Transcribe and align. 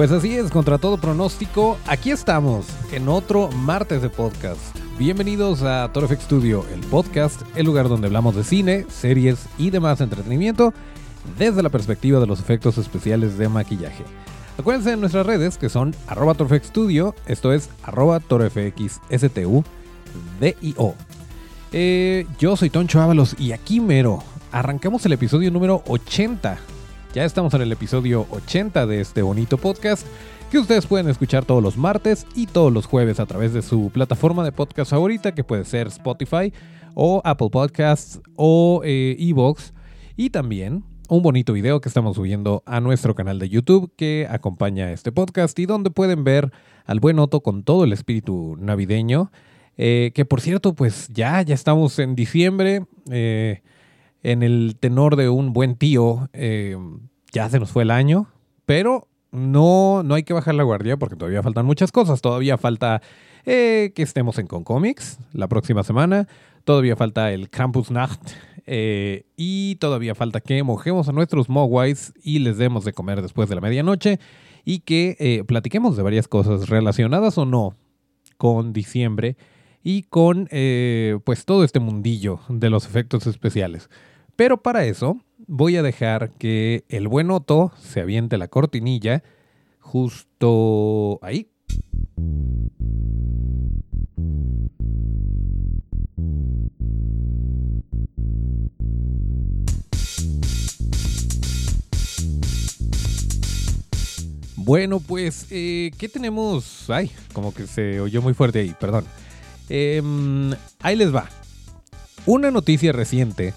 Pues 0.00 0.12
así 0.12 0.34
es, 0.34 0.50
contra 0.50 0.78
todo 0.78 0.96
pronóstico, 0.96 1.76
aquí 1.86 2.10
estamos 2.10 2.64
en 2.90 3.06
otro 3.06 3.50
martes 3.50 4.00
de 4.00 4.08
podcast. 4.08 4.58
Bienvenidos 4.98 5.60
a 5.62 5.92
Torefx 5.92 6.22
Studio, 6.22 6.64
el 6.72 6.80
podcast, 6.80 7.42
el 7.54 7.66
lugar 7.66 7.90
donde 7.90 8.06
hablamos 8.06 8.34
de 8.34 8.42
cine, 8.42 8.86
series 8.88 9.44
y 9.58 9.68
demás 9.68 10.00
entretenimiento 10.00 10.72
desde 11.36 11.62
la 11.62 11.68
perspectiva 11.68 12.18
de 12.18 12.26
los 12.26 12.40
efectos 12.40 12.78
especiales 12.78 13.36
de 13.36 13.50
maquillaje. 13.50 14.04
Acuérdense 14.56 14.88
de 14.88 14.96
nuestras 14.96 15.26
redes 15.26 15.58
que 15.58 15.68
son 15.68 15.94
arroba 16.06 16.32
Torefx 16.32 16.68
Studio, 16.68 17.14
esto 17.26 17.52
es 17.52 17.68
arroba 17.82 18.20
torefxstudio. 18.20 19.64
Eh, 21.72 22.26
yo 22.38 22.56
soy 22.56 22.70
Toncho 22.70 23.02
Ábalos 23.02 23.36
y 23.38 23.52
aquí 23.52 23.80
mero, 23.80 24.22
arrancamos 24.50 25.04
el 25.04 25.12
episodio 25.12 25.50
número 25.50 25.82
80 25.86 26.58
ya 27.14 27.24
estamos 27.24 27.54
en 27.54 27.62
el 27.62 27.72
episodio 27.72 28.26
80 28.30 28.86
de 28.86 29.00
este 29.00 29.22
bonito 29.22 29.58
podcast 29.58 30.06
que 30.50 30.58
ustedes 30.58 30.86
pueden 30.86 31.08
escuchar 31.08 31.44
todos 31.44 31.62
los 31.62 31.76
martes 31.76 32.26
y 32.36 32.46
todos 32.46 32.72
los 32.72 32.86
jueves 32.86 33.18
a 33.18 33.26
través 33.26 33.52
de 33.52 33.62
su 33.62 33.90
plataforma 33.90 34.44
de 34.44 34.52
podcast 34.52 34.92
favorita 34.92 35.34
que 35.34 35.42
puede 35.42 35.64
ser 35.64 35.88
Spotify 35.88 36.52
o 36.94 37.20
Apple 37.24 37.50
Podcasts 37.50 38.20
o 38.36 38.82
eh, 38.84 39.16
Evox 39.18 39.72
y 40.16 40.30
también 40.30 40.84
un 41.08 41.22
bonito 41.22 41.52
video 41.52 41.80
que 41.80 41.88
estamos 41.88 42.14
subiendo 42.14 42.62
a 42.66 42.80
nuestro 42.80 43.16
canal 43.16 43.40
de 43.40 43.48
YouTube 43.48 43.92
que 43.96 44.28
acompaña 44.30 44.92
este 44.92 45.10
podcast 45.10 45.58
y 45.58 45.66
donde 45.66 45.90
pueden 45.90 46.22
ver 46.22 46.52
al 46.86 47.00
buen 47.00 47.18
Otto 47.18 47.40
con 47.40 47.64
todo 47.64 47.82
el 47.82 47.92
espíritu 47.92 48.56
navideño. 48.60 49.32
Eh, 49.76 50.12
que 50.14 50.24
por 50.24 50.40
cierto, 50.40 50.74
pues 50.74 51.08
ya, 51.08 51.42
ya 51.42 51.54
estamos 51.54 51.98
en 51.98 52.14
diciembre. 52.14 52.84
Eh, 53.10 53.62
en 54.22 54.42
el 54.42 54.76
tenor 54.78 55.16
de 55.16 55.28
un 55.28 55.52
buen 55.52 55.76
tío, 55.76 56.28
eh, 56.32 56.76
ya 57.32 57.48
se 57.48 57.58
nos 57.58 57.70
fue 57.70 57.84
el 57.84 57.90
año, 57.90 58.28
pero 58.66 59.08
no, 59.30 60.02
no 60.02 60.14
hay 60.14 60.24
que 60.24 60.32
bajar 60.32 60.54
la 60.54 60.62
guardia 60.62 60.96
porque 60.96 61.16
todavía 61.16 61.42
faltan 61.42 61.66
muchas 61.66 61.92
cosas. 61.92 62.20
Todavía 62.20 62.58
falta 62.58 63.00
eh, 63.46 63.92
que 63.94 64.02
estemos 64.02 64.38
en 64.38 64.46
Concomics 64.46 65.18
la 65.32 65.48
próxima 65.48 65.82
semana. 65.84 66.28
Todavía 66.64 66.96
falta 66.96 67.32
el 67.32 67.48
Campus 67.48 67.90
Nacht. 67.90 68.20
Eh, 68.72 69.24
y 69.36 69.76
todavía 69.76 70.14
falta 70.14 70.40
que 70.40 70.62
mojemos 70.62 71.08
a 71.08 71.12
nuestros 71.12 71.48
Mogwais 71.48 72.12
y 72.22 72.40
les 72.40 72.58
demos 72.58 72.84
de 72.84 72.92
comer 72.92 73.22
después 73.22 73.48
de 73.48 73.54
la 73.54 73.60
medianoche. 73.60 74.20
Y 74.64 74.80
que 74.80 75.42
platiquemos 75.46 75.96
de 75.96 76.02
varias 76.02 76.28
cosas 76.28 76.68
relacionadas 76.68 77.38
o 77.38 77.46
no 77.46 77.74
con 78.36 78.72
diciembre 78.72 79.36
y 79.82 80.02
con 80.02 80.48
pues 81.24 81.46
todo 81.46 81.64
este 81.64 81.80
mundillo 81.80 82.40
de 82.48 82.68
los 82.68 82.84
efectos 82.84 83.26
especiales. 83.26 83.88
Pero 84.40 84.62
para 84.62 84.86
eso 84.86 85.18
voy 85.46 85.76
a 85.76 85.82
dejar 85.82 86.30
que 86.38 86.86
el 86.88 87.08
buen 87.08 87.30
Otto 87.30 87.72
se 87.78 88.00
aviente 88.00 88.38
la 88.38 88.48
cortinilla 88.48 89.22
justo 89.80 91.18
ahí. 91.20 91.50
Bueno, 104.56 105.00
pues, 105.00 105.48
eh, 105.50 105.90
¿qué 105.98 106.08
tenemos? 106.08 106.88
Ay, 106.88 107.10
como 107.34 107.52
que 107.52 107.66
se 107.66 108.00
oyó 108.00 108.22
muy 108.22 108.32
fuerte 108.32 108.60
ahí, 108.60 108.74
perdón. 108.80 109.04
Em, 109.68 110.52
ahí 110.78 110.96
les 110.96 111.14
va. 111.14 111.28
Una 112.24 112.50
noticia 112.50 112.92
reciente 112.92 113.52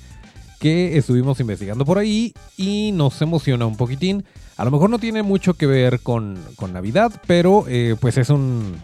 que 0.63 0.97
estuvimos 0.97 1.41
investigando 1.41 1.83
por 1.83 1.97
ahí 1.97 2.33
y 2.55 2.93
nos 2.93 3.21
emociona 3.21 3.65
un 3.65 3.75
poquitín. 3.75 4.23
A 4.55 4.63
lo 4.63 4.71
mejor 4.71 4.89
no 4.89 4.97
tiene 4.97 5.21
mucho 5.21 5.55
que 5.55 5.67
ver 5.67 5.99
con, 5.99 6.39
Navidad, 6.71 7.11
pero 7.27 7.65
eh, 7.67 7.97
pues 7.99 8.17
es, 8.17 8.29
un, 8.29 8.77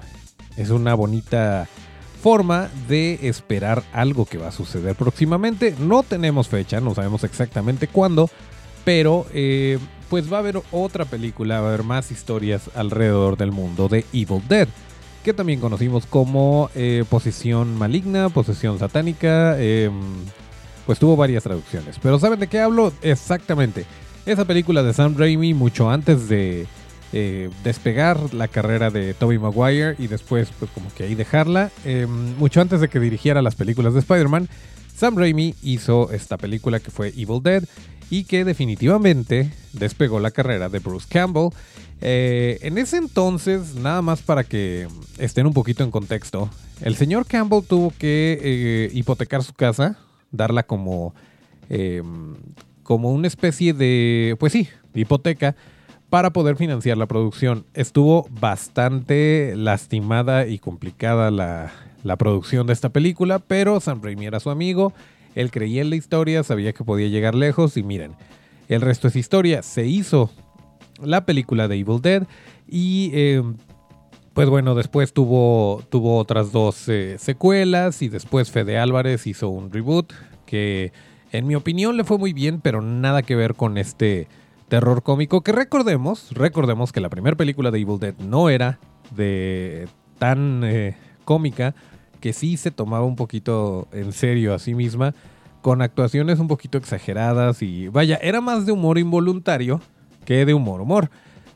es 0.58 0.72
una 0.72 0.94
bonita 0.94 1.70
forma 2.22 2.68
de 2.90 3.30
esperar 3.30 3.82
algo 3.94 4.26
que 4.26 4.38
va 4.38 4.50
a 4.50 4.52
suceder 4.52 4.98
próximamente. 4.98 5.74
No 5.80 6.04
tenemos 6.04 6.50
fecha, 6.50 6.82
no 6.82 6.94
sabemos 6.94 7.24
exactamente 7.24 7.88
cuándo, 7.88 8.30
pero 8.84 9.26
eh, 9.34 9.80
pues 10.10 10.30
va 10.30 10.36
a 10.36 10.40
haber 10.42 10.62
otra 10.74 11.06
película, 11.06 11.62
va 11.62 11.68
a 11.68 11.70
haber 11.70 11.84
más 11.84 12.12
historias 12.12 12.70
alrededor 12.76 13.38
del 13.38 13.54
mundo 13.54 13.88
de 13.88 14.04
Evil 14.12 14.44
Dead, 14.50 14.68
que 15.24 15.34
también 15.34 15.62
conocimos 15.62 16.06
como 16.06 16.70
eh, 16.76 17.06
Posesión 17.10 17.78
Maligna, 17.78 18.28
Posesión 18.28 18.80
Satánica, 18.80 19.58
em, 19.58 19.94
pues 20.90 20.98
tuvo 20.98 21.16
varias 21.16 21.44
traducciones. 21.44 21.98
Pero 22.02 22.18
¿saben 22.18 22.40
de 22.40 22.48
qué 22.48 22.60
hablo? 22.60 22.92
Exactamente. 23.04 23.86
Esa 24.26 24.46
película 24.46 24.82
de 24.82 24.92
Sam 24.92 25.14
Raimi 25.16 25.54
mucho 25.54 25.92
antes 25.92 26.28
de 26.28 26.66
eh, 27.14 27.52
despegar 27.64 28.34
la 28.34 28.48
carrera 28.48 28.90
de 28.90 29.14
Tobey 29.14 29.38
Maguire 29.38 29.94
y 30.00 30.08
después 30.08 30.50
pues 30.58 30.72
como 30.72 30.92
que 30.96 31.04
ahí 31.04 31.14
dejarla, 31.14 31.70
em, 31.86 32.36
mucho 32.40 32.60
antes 32.60 32.82
de 32.82 32.88
que 32.88 33.00
dirigiera 33.00 33.44
las 33.44 33.54
películas 33.54 33.94
de 33.94 34.00
Spider-Man, 34.00 34.50
Sam 34.98 35.16
Raimi 35.16 35.54
hizo 35.62 36.12
esta 36.12 36.38
película 36.38 36.80
que 36.80 36.90
fue 36.90 37.10
Evil 37.10 37.44
Dead 37.44 37.66
y 38.10 38.24
que 38.24 38.44
definitivamente 38.44 39.52
despegó 39.74 40.20
la 40.20 40.32
carrera 40.32 40.70
de 40.70 40.80
Bruce 40.80 41.06
Campbell. 41.08 41.50
Eh, 42.02 42.58
en 42.64 42.80
ese 42.80 42.98
entonces, 42.98 43.76
nada 43.76 44.02
más 44.02 44.24
para 44.24 44.44
que 44.44 44.88
estén 45.20 45.46
un 45.46 45.54
poquito 45.54 45.84
en 45.84 45.92
contexto, 45.92 46.50
el 46.82 46.96
señor 46.96 47.28
Campbell 47.28 47.62
tuvo 47.62 47.94
que 47.96 48.40
eh, 48.42 48.90
hipotecar 48.92 49.44
su 49.44 49.54
casa 49.54 49.96
darla 50.32 50.64
como, 50.64 51.14
em, 51.70 52.36
como 52.84 53.12
una 53.12 53.28
especie 53.28 53.74
de, 53.74 54.36
pues 54.40 54.54
sí, 54.54 54.68
hipoteca 54.94 55.56
para 56.10 56.32
poder 56.32 56.56
financiar 56.56 56.98
la 56.98 57.06
producción. 57.06 57.66
Estuvo 57.74 58.28
bastante 58.40 59.54
lastimada 59.56 60.48
y 60.48 60.60
complicada 60.60 61.32
la, 61.32 61.72
la 62.04 62.18
producción 62.18 62.68
de 62.68 62.74
esta 62.74 62.90
película, 62.90 63.40
pero 63.40 63.80
Sam 63.80 64.02
Raimi 64.02 64.26
era 64.26 64.40
su 64.40 64.50
amigo, 64.50 64.94
él 65.36 65.52
creía 65.52 65.82
en 65.82 65.90
la 65.90 65.96
historia, 65.96 66.44
sabía 66.44 66.74
que 66.74 66.84
podía 66.84 67.08
llegar 67.08 67.36
lejos 67.36 67.78
y 67.78 67.84
miren, 67.84 68.16
el 68.68 68.82
resto 68.82 69.08
es 69.08 69.16
historia. 69.16 69.62
Se 69.64 69.86
hizo 69.86 70.32
la 71.02 71.26
película 71.26 71.68
de 71.68 71.78
Evil 71.78 72.02
Dead 72.02 72.24
y 72.68 73.12
em, 73.14 73.56
pues 74.34 74.50
bueno, 74.50 74.76
después 74.76 75.14
tuvo, 75.14 75.84
tuvo 75.90 76.18
otras 76.18 76.52
dos 76.52 76.88
eh, 76.88 77.18
secuelas 77.18 78.02
y 78.02 78.10
después 78.10 78.52
Fede 78.52 78.78
Álvarez 78.78 79.28
hizo 79.28 79.50
un 79.50 79.72
reboot 79.72 80.14
que 80.46 80.92
en 81.32 81.48
mi 81.48 81.56
opinión 81.56 81.98
le 81.98 82.04
fue 82.04 82.18
muy 82.18 82.34
bien, 82.34 82.62
pero 82.62 82.82
nada 82.82 83.22
que 83.22 83.36
ver 83.36 83.56
con 83.56 83.78
este 83.78 84.28
terror 84.68 85.04
cómico 85.04 85.42
que 85.42 85.52
recordemos, 85.52 86.32
recordemos 86.32 86.92
que 86.92 87.02
la 87.02 87.10
primera 87.10 87.36
película 87.36 87.72
de 87.72 87.80
Evil 87.80 88.00
Dead 88.00 88.16
no 88.18 88.50
era 88.50 88.80
de 89.12 89.88
tan 90.20 90.64
eh, 90.64 90.96
cómica, 91.26 91.76
que 92.20 92.34
sí 92.34 92.58
se 92.58 92.72
tomaba 92.72 93.06
un 93.06 93.16
poquito 93.16 93.88
en 93.92 94.12
serio 94.12 94.54
a 94.54 94.60
sí 94.60 94.76
misma, 94.76 95.16
con 95.62 95.82
actuaciones 95.82 96.40
un 96.40 96.48
poquito 96.48 96.78
exageradas 96.78 97.62
y 97.62 97.88
vaya, 97.88 98.18
era 98.22 98.42
más 98.42 98.66
de 98.66 98.72
humor 98.72 98.98
involuntario 98.98 99.82
que 100.26 100.46
de 100.46 100.54
humor 100.54 100.82
humor. 100.82 101.10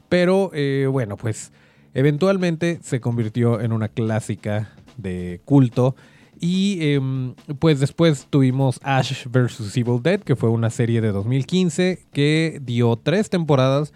Pero 0.10 0.52
eh, 0.54 0.88
bueno, 0.92 1.18
pues 1.18 1.52
Eventualmente 1.94 2.80
se 2.82 3.00
convirtió 3.00 3.62
en 3.62 3.72
una 3.72 3.88
clásica 3.88 4.72
de 4.98 5.42
culto. 5.46 5.96
Y 6.40 6.94
em, 6.94 7.36
pues 7.60 7.80
después 7.80 8.28
tuvimos 8.30 8.80
Ash 8.84 9.28
vs. 9.28 9.78
Evil 9.78 10.02
Dead, 10.02 10.20
que 10.20 10.36
fue 10.36 10.50
una 10.50 10.70
serie 10.70 11.00
de 11.00 11.12
2015 11.12 12.06
que 12.12 12.60
dio 12.62 12.98
tres 12.98 13.30
temporadas 13.30 13.94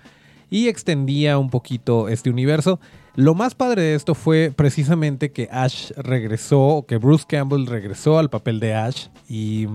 y 0.49 0.67
extendía 0.67 1.38
un 1.38 1.49
poquito 1.49 2.07
este 2.07 2.29
universo. 2.29 2.79
Lo 3.15 3.33
más 3.33 3.55
padre 3.55 3.81
de 3.81 3.95
esto 3.95 4.13
fue 4.13 4.53
precisamente 4.55 5.31
que 5.31 5.49
Ash 5.51 5.91
regresó, 5.97 6.85
que 6.88 6.97
Bruce 6.97 7.25
Campbell 7.27 7.65
regresó 7.65 8.19
al 8.19 8.29
papel 8.29 8.59
de 8.59 8.75
Ash 8.75 9.07
y 9.27 9.67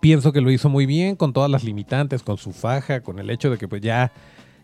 pienso 0.00 0.32
que 0.32 0.40
lo 0.40 0.50
hizo 0.50 0.68
muy 0.68 0.84
bien 0.84 1.16
con 1.16 1.32
todas 1.32 1.50
las 1.50 1.64
limitantes, 1.64 2.22
con 2.22 2.36
su 2.36 2.52
faja, 2.52 3.00
con 3.00 3.18
el 3.18 3.30
hecho 3.30 3.48
de 3.50 3.58
que 3.58 3.68
pues 3.68 3.80
ya 3.80 4.12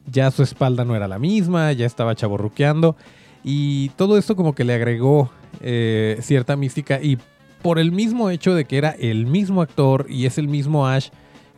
ya 0.07 0.31
su 0.31 0.43
espalda 0.43 0.85
no 0.85 0.97
era 0.97 1.09
la 1.09 1.19
misma, 1.19 1.73
ya 1.73 1.87
estaba 1.87 2.15
chaborruqueando 2.15 2.97
y 3.43 3.91
todo 3.91 4.17
esto 4.17 4.37
como 4.37 4.55
que 4.55 4.65
le 4.65 4.75
agregó 4.75 5.31
eh, 5.61 6.19
cierta 6.23 6.57
mística 6.57 7.01
y 7.01 7.19
por 7.63 7.79
el 7.79 7.93
mismo 7.93 8.31
hecho 8.31 8.55
de 8.55 8.65
que 8.65 8.79
era 8.79 8.91
el 8.91 9.27
mismo 9.27 9.63
actor 9.63 10.07
y 10.09 10.27
es 10.27 10.39
el 10.39 10.49
mismo 10.49 10.87
Ash 10.87 11.09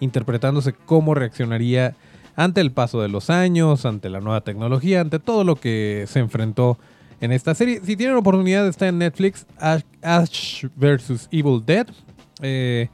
interpretándose 0.00 0.72
cómo 0.72 1.14
reaccionaría 1.14 1.94
ante 2.37 2.60
el 2.60 2.70
paso 2.70 3.00
de 3.00 3.08
los 3.08 3.31
años, 3.31 3.87
ante 3.87 4.10
la 4.10 4.20
nueva 4.20 4.43
tecnología, 4.43 5.00
ante 5.00 5.19
todo 5.19 5.42
lo 5.42 5.56
que 5.56 6.04
se 6.06 6.19
enfrentó 6.19 6.78
en 7.20 7.32
esta 7.32 7.54
serie. 7.54 7.81
Si 7.82 7.96
tienen 7.96 8.16
oportunidad, 8.16 8.66
está 8.69 8.88
en 8.88 8.99
Netflix, 8.99 9.46
Ash, 9.58 10.66
vs. 10.76 11.28
Evil 11.32 11.64
Dead. 11.64 11.87
Eh, 12.42 12.88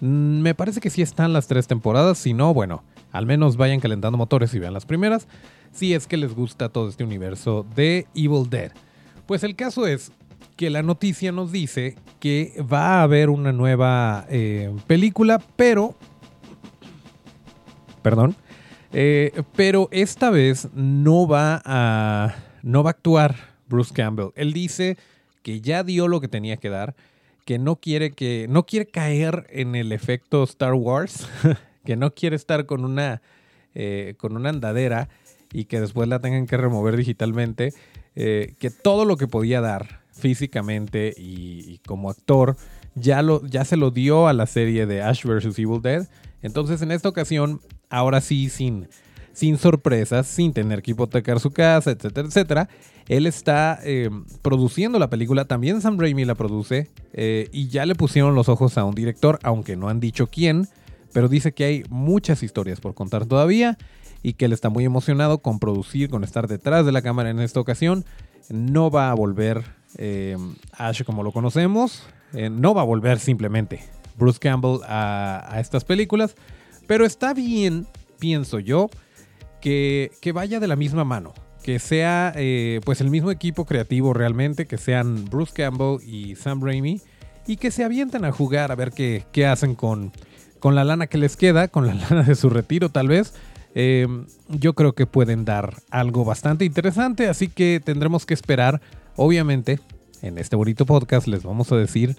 me 0.00 0.54
parece 0.54 0.80
que 0.80 0.90
sí 0.90 1.00
están 1.00 1.32
las 1.32 1.46
tres 1.46 1.66
temporadas, 1.66 2.18
si 2.18 2.34
no, 2.34 2.52
bueno, 2.52 2.82
al 3.18 3.26
menos 3.26 3.56
vayan 3.56 3.80
calentando 3.80 4.16
motores 4.16 4.54
y 4.54 4.60
vean 4.60 4.72
las 4.72 4.86
primeras, 4.86 5.26
si 5.72 5.92
es 5.92 6.06
que 6.06 6.16
les 6.16 6.34
gusta 6.34 6.68
todo 6.68 6.88
este 6.88 7.02
universo 7.02 7.66
de 7.74 8.06
Evil 8.14 8.48
Dead. 8.48 8.70
Pues 9.26 9.42
el 9.42 9.56
caso 9.56 9.88
es 9.88 10.12
que 10.56 10.70
la 10.70 10.82
noticia 10.82 11.32
nos 11.32 11.50
dice 11.50 11.96
que 12.20 12.54
va 12.72 13.00
a 13.00 13.02
haber 13.02 13.28
una 13.28 13.52
nueva 13.52 14.24
eh, 14.30 14.72
película, 14.86 15.42
pero... 15.56 15.96
Perdón. 18.02 18.36
Eh, 18.92 19.42
pero 19.56 19.88
esta 19.90 20.30
vez 20.30 20.68
no 20.74 21.26
va 21.26 21.60
a... 21.64 22.36
No 22.62 22.84
va 22.84 22.90
a 22.90 22.92
actuar 22.92 23.34
Bruce 23.68 23.92
Campbell. 23.92 24.30
Él 24.36 24.52
dice 24.52 24.96
que 25.42 25.60
ya 25.60 25.82
dio 25.82 26.06
lo 26.06 26.20
que 26.20 26.28
tenía 26.28 26.56
que 26.56 26.68
dar, 26.68 26.94
que 27.44 27.58
no 27.58 27.76
quiere 27.76 28.12
que 28.12 28.46
no 28.48 28.64
quiere 28.66 28.86
caer 28.86 29.46
en 29.50 29.74
el 29.74 29.92
efecto 29.92 30.44
Star 30.44 30.74
Wars, 30.74 31.28
que 31.88 31.96
no 31.96 32.14
quiere 32.14 32.36
estar 32.36 32.66
con 32.66 32.84
una 32.84 33.22
eh, 33.74 34.14
con 34.18 34.36
una 34.36 34.50
andadera 34.50 35.08
y 35.54 35.64
que 35.64 35.80
después 35.80 36.06
la 36.06 36.20
tengan 36.20 36.46
que 36.46 36.58
remover 36.58 36.98
digitalmente, 36.98 37.72
eh, 38.14 38.52
que 38.58 38.68
todo 38.68 39.06
lo 39.06 39.16
que 39.16 39.26
podía 39.26 39.62
dar 39.62 40.02
físicamente 40.12 41.14
y, 41.16 41.78
como 41.86 42.10
actor 42.10 42.58
ya, 42.94 43.22
lo, 43.22 43.42
ya 43.46 43.64
se 43.64 43.78
lo 43.78 43.90
dio 43.90 44.28
a 44.28 44.34
la 44.34 44.44
serie 44.44 44.84
de 44.84 45.00
Ash 45.00 45.24
vs. 45.24 45.58
Evil 45.58 45.80
Dead. 45.80 46.06
Entonces 46.42 46.82
en 46.82 46.90
esta 46.92 47.08
ocasión, 47.08 47.62
ahora 47.88 48.20
sí, 48.20 48.50
sin, 48.50 48.86
sin 49.32 49.56
sorpresas, 49.56 50.26
sin 50.26 50.52
tener 50.52 50.82
que 50.82 50.90
hipotecar 50.90 51.40
su 51.40 51.52
casa, 51.52 51.92
etcétera, 51.92 52.28
etcétera, 52.28 52.68
él 53.06 53.24
está 53.24 53.80
eh, 53.82 54.10
produciendo 54.42 54.98
la 54.98 55.08
película. 55.08 55.46
También 55.46 55.80
Sam 55.80 55.98
Raimi 55.98 56.26
la 56.26 56.34
produce 56.34 56.90
y 57.50 57.68
ya 57.68 57.86
le 57.86 57.94
pusieron 57.94 58.34
los 58.34 58.50
ojos 58.50 58.76
a 58.76 58.84
un 58.84 58.94
director, 58.94 59.38
aunque 59.42 59.74
no 59.74 59.88
han 59.88 60.00
dicho 60.00 60.26
quién, 60.26 60.68
pero 61.12 61.28
dice 61.28 61.52
que 61.52 61.64
hay 61.64 61.84
muchas 61.88 62.42
historias 62.42 62.80
por 62.80 62.94
contar 62.94 63.26
todavía 63.26 63.78
y 64.22 64.34
que 64.34 64.46
él 64.46 64.52
está 64.52 64.68
muy 64.68 64.84
emocionado 64.84 65.38
con 65.38 65.58
producir, 65.58 66.10
con 66.10 66.24
estar 66.24 66.48
detrás 66.48 66.84
de 66.84 66.92
la 66.92 67.02
cámara 67.02 67.30
en 67.30 67.40
esta 67.40 67.60
ocasión. 67.60 68.04
No 68.50 68.90
va 68.90 69.10
a 69.10 69.14
volver 69.14 69.64
eh, 69.96 70.36
Ash 70.72 71.02
como 71.04 71.22
lo 71.22 71.32
conocemos, 71.32 72.02
eh, 72.32 72.50
no 72.50 72.74
va 72.74 72.82
a 72.82 72.84
volver 72.84 73.18
simplemente 73.18 73.80
Bruce 74.18 74.38
Campbell 74.38 74.80
a, 74.86 75.56
estas 75.60 75.84
películas, 75.84 76.34
pero 76.86 77.06
está 77.06 77.32
bien, 77.32 77.86
pienso 78.18 78.58
yo, 78.58 78.90
que, 79.60 80.10
vaya 80.34 80.60
de 80.60 80.68
la 80.68 80.76
misma 80.76 81.04
mano, 81.04 81.32
que 81.62 81.78
sea 81.78 82.32
eh, 82.36 82.80
pues 82.84 83.00
el 83.00 83.10
mismo 83.10 83.30
equipo 83.30 83.64
creativo 83.64 84.12
realmente, 84.12 84.66
que 84.66 84.78
sean 84.78 85.24
Bruce 85.26 85.52
Campbell 85.54 85.98
y 86.06 86.36
Sam 86.36 86.62
Raimi, 86.62 87.00
y 87.46 87.56
que 87.56 87.70
se 87.70 87.84
avienten 87.84 88.24
a 88.24 88.32
jugar 88.32 88.72
a 88.72 88.76
ver 88.76 88.92
qué, 88.92 89.24
qué 89.32 89.46
hacen 89.46 89.74
con, 89.74 90.12
con 90.60 90.74
la 90.74 90.84
lana 90.84 91.06
que 91.06 91.18
les 91.18 91.36
queda, 91.36 91.68
con 91.68 91.86
la 91.86 91.94
lana 92.10 92.22
de 92.22 92.34
su 92.34 92.50
retiro 92.50 92.88
tal 92.88 93.08
vez, 93.08 93.34
Em, 93.74 94.26
yo 94.48 94.74
creo 94.74 94.94
que 94.94 95.06
pueden 95.06 95.44
dar 95.44 95.74
algo 95.90 96.24
bastante 96.24 96.64
interesante, 96.64 97.28
así 97.28 97.48
que 97.48 97.80
tendremos 97.84 98.26
que 98.26 98.34
esperar. 98.34 98.80
Obviamente, 99.16 99.78
en 100.22 100.38
este 100.38 100.56
bonito 100.56 100.86
podcast 100.86 101.26
les 101.26 101.42
vamos 101.42 101.70
a 101.70 101.76
decir 101.76 102.16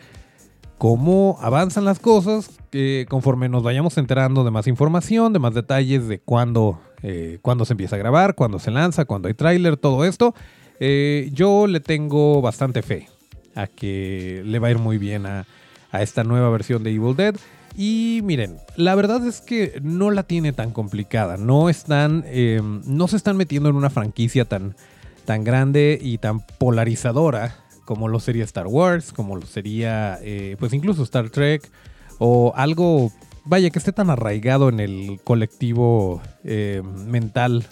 cómo 0.78 1.38
avanzan 1.42 1.86
las 1.86 2.00
cosas, 2.00 2.50
que 2.72 3.06
conforme 3.10 3.50
nos 3.50 3.64
vayamos 3.64 3.98
enterando 3.98 4.44
de 4.44 4.52
más 4.52 4.68
información, 4.68 5.34
de 5.34 5.40
más 5.40 5.54
detalles 5.54 6.08
de 6.08 6.20
cuándo, 6.20 6.80
eh, 7.04 7.40
se 7.66 7.74
empieza 7.74 7.98
a 7.98 8.00
grabar, 8.00 8.36
cuándo 8.36 8.60
se 8.60 8.72
lanza, 8.72 9.06
cuándo 9.06 9.28
hay 9.28 9.34
tráiler, 9.34 9.76
todo 9.76 10.06
esto. 10.06 10.34
Eh, 10.80 11.30
yo 11.34 11.68
le 11.68 11.82
tengo 11.82 12.42
bastante 12.42 12.82
fe 12.82 13.10
a 13.56 13.68
que 13.68 14.44
le 14.46 14.60
va 14.60 14.70
a 14.70 14.72
ir 14.72 14.78
muy 14.78 14.98
bien 14.98 15.26
a, 15.26 15.46
a 15.92 16.02
esta 16.02 16.24
nueva 16.24 16.50
versión 16.50 16.84
de 16.84 16.92
Evil 16.92 17.18
Dead. 17.18 17.36
Y 17.82 18.20
miren, 18.26 18.58
la 18.76 18.94
verdad 18.94 19.26
es 19.26 19.40
que 19.40 19.80
no 19.82 20.12
la 20.12 20.24
tiene 20.24 20.52
tan 20.52 20.72
complicada. 20.72 21.38
No 21.38 21.70
están. 21.70 22.26
Em, 22.28 22.82
no 22.86 23.08
se 23.08 23.16
están 23.16 23.38
metiendo 23.38 23.70
en 23.70 23.78
una 23.78 23.90
franquicia 23.90 24.44
tan, 24.44 24.76
tan 25.24 25.46
grande 25.46 25.98
y 26.02 26.18
tan 26.18 26.42
polarizadora 26.42 27.56
como 27.86 28.10
lo 28.10 28.20
sería 28.20 28.44
Star 28.44 28.68
Wars, 28.68 29.14
como 29.14 29.38
lo 29.38 29.46
sería. 29.46 30.20
Eh, 30.22 30.58
pues 30.60 30.74
incluso 30.74 31.04
Star 31.04 31.30
Trek. 31.30 31.72
O 32.18 32.52
algo. 32.58 33.14
Vaya, 33.46 33.70
que 33.70 33.80
esté 33.80 33.94
tan 33.94 34.10
arraigado 34.10 34.68
en 34.68 34.82
el 34.82 35.22
colectivo 35.24 36.22
em, 36.44 36.86
mental 37.06 37.66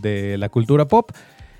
de 0.00 0.38
la 0.38 0.48
cultura 0.48 0.88
pop. 0.88 1.10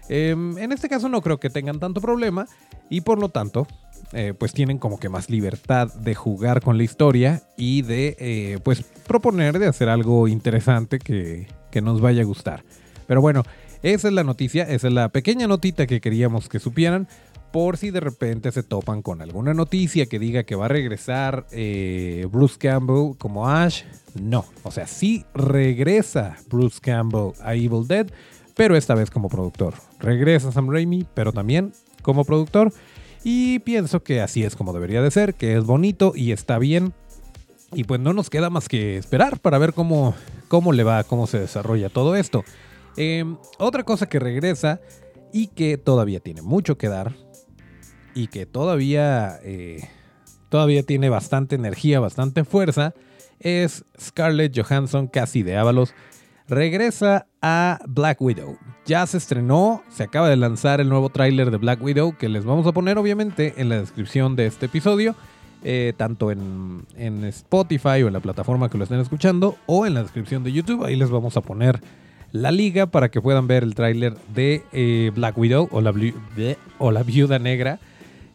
Em, 0.08 0.56
en 0.56 0.72
este 0.72 0.88
caso 0.88 1.10
no 1.10 1.20
creo 1.20 1.38
que 1.38 1.50
tengan 1.50 1.78
tanto 1.78 2.00
problema. 2.00 2.46
Y 2.88 3.02
por 3.02 3.18
lo 3.18 3.28
tanto, 3.28 3.66
eh, 4.14 4.34
pues 4.38 4.52
tienen 4.52 4.76
como 4.76 4.98
que 4.98 5.08
más 5.08 5.30
libertad 5.30 5.92
de 5.94 6.14
jugar 6.14 6.60
con 6.60 6.76
la 6.76 6.82
historia 6.82 7.44
y 7.56 7.80
de 7.80 8.14
eh, 8.18 8.58
pues 8.62 8.82
proponer 9.06 9.58
de 9.58 9.66
hacer 9.66 9.88
algo 9.88 10.28
interesante 10.28 10.98
que, 10.98 11.46
nos 11.80 12.02
vaya 12.02 12.20
a 12.20 12.26
gustar. 12.26 12.62
Pero 13.06 13.22
bueno, 13.22 13.42
esa 13.82 14.08
es 14.08 14.14
la 14.14 14.22
noticia, 14.22 14.64
esa 14.64 14.88
es 14.88 14.92
la 14.92 15.08
pequeña 15.08 15.46
notita 15.46 15.86
que 15.86 16.02
queríamos 16.02 16.50
que 16.50 16.58
supieran. 16.58 17.08
Por 17.52 17.78
si 17.78 17.90
de 17.90 18.00
repente 18.00 18.52
se 18.52 18.62
topan 18.62 19.00
con 19.00 19.22
alguna 19.22 19.54
noticia 19.54 20.06
que 20.06 20.18
diga 20.18 20.42
que 20.44 20.54
va 20.54 20.66
a 20.66 20.68
regresar 20.68 21.46
eh, 21.50 22.26
Bruce 22.30 22.58
Campbell 22.58 23.16
como 23.16 23.48
Ash. 23.48 23.84
No, 24.20 24.44
o 24.62 24.70
sea, 24.70 24.86
sí 24.86 25.24
regresa 25.34 26.36
Bruce 26.48 26.78
Campbell 26.80 27.32
a 27.42 27.54
Evil 27.54 27.86
Dead, 27.86 28.06
pero 28.54 28.76
esta 28.76 28.94
vez 28.94 29.10
como 29.10 29.30
productor. 29.30 29.74
Regresa 30.00 30.52
Sam 30.52 30.70
Raimi, 30.70 31.06
pero 31.14 31.32
también 31.32 31.72
como 32.02 32.24
productor. 32.24 32.72
Y 33.24 33.60
pienso 33.60 34.02
que 34.02 34.20
así 34.20 34.42
es 34.44 34.56
como 34.56 34.72
debería 34.72 35.02
de 35.02 35.10
ser, 35.10 35.34
que 35.34 35.56
es 35.56 35.64
bonito 35.64 36.12
y 36.14 36.32
está 36.32 36.58
bien. 36.58 36.92
Y 37.72 37.84
pues 37.84 38.00
no 38.00 38.12
nos 38.12 38.30
queda 38.30 38.50
más 38.50 38.68
que 38.68 38.96
esperar 38.96 39.40
para 39.40 39.58
ver 39.58 39.72
cómo, 39.72 40.14
cómo 40.48 40.72
le 40.72 40.84
va, 40.84 41.04
cómo 41.04 41.26
se 41.26 41.38
desarrolla 41.38 41.88
todo 41.88 42.16
esto. 42.16 42.44
Em, 42.96 43.36
otra 43.58 43.84
cosa 43.84 44.06
que 44.06 44.18
regresa 44.18 44.80
y 45.32 45.46
que 45.46 45.78
todavía 45.78 46.20
tiene 46.20 46.42
mucho 46.42 46.76
que 46.76 46.88
dar 46.88 47.14
y 48.14 48.26
que 48.26 48.44
todavía, 48.44 49.38
eh, 49.42 49.88
todavía 50.50 50.82
tiene 50.82 51.08
bastante 51.08 51.54
energía, 51.54 52.00
bastante 52.00 52.44
fuerza, 52.44 52.92
es 53.40 53.84
Scarlett 53.98 54.54
Johansson, 54.54 55.06
casi 55.06 55.42
de 55.42 55.56
Ábalos 55.56 55.94
regresa 56.48 57.26
a 57.40 57.80
Black 57.86 58.20
Widow. 58.20 58.58
Ya 58.84 59.06
se 59.06 59.18
estrenó, 59.18 59.82
se 59.88 60.02
acaba 60.02 60.28
de 60.28 60.36
lanzar 60.36 60.80
el 60.80 60.88
nuevo 60.88 61.08
tráiler 61.08 61.52
de 61.52 61.56
Black 61.56 61.80
Widow 61.80 62.16
que 62.16 62.28
les 62.28 62.44
vamos 62.44 62.66
a 62.66 62.72
poner 62.72 62.98
obviamente 62.98 63.54
en 63.58 63.68
la 63.68 63.78
descripción 63.78 64.34
de 64.34 64.46
este 64.46 64.66
episodio, 64.66 65.14
eh, 65.62 65.92
tanto 65.96 66.32
en, 66.32 66.84
Spotify 67.26 68.02
o 68.02 68.08
en 68.08 68.12
la 68.12 68.18
plataforma 68.18 68.68
que 68.68 68.78
lo 68.78 68.84
estén 68.84 68.98
escuchando 68.98 69.56
o 69.66 69.86
en 69.86 69.94
la 69.94 70.02
descripción 70.02 70.42
de 70.42 70.52
YouTube. 70.52 70.84
Ahí 70.84 70.96
les 70.96 71.10
vamos 71.10 71.36
a 71.36 71.42
poner 71.42 71.80
la 72.32 72.50
liga 72.50 72.86
para 72.86 73.08
que 73.08 73.20
puedan 73.20 73.46
ver 73.46 73.62
el 73.62 73.76
tráiler 73.76 74.16
de 74.34 74.64
eh, 74.72 75.12
Black 75.14 75.38
Widow 75.38 75.68
o 75.70 75.80
la, 75.80 75.94
o 76.78 76.90
la 76.90 77.02
Viuda 77.04 77.38
Negra. 77.38 77.78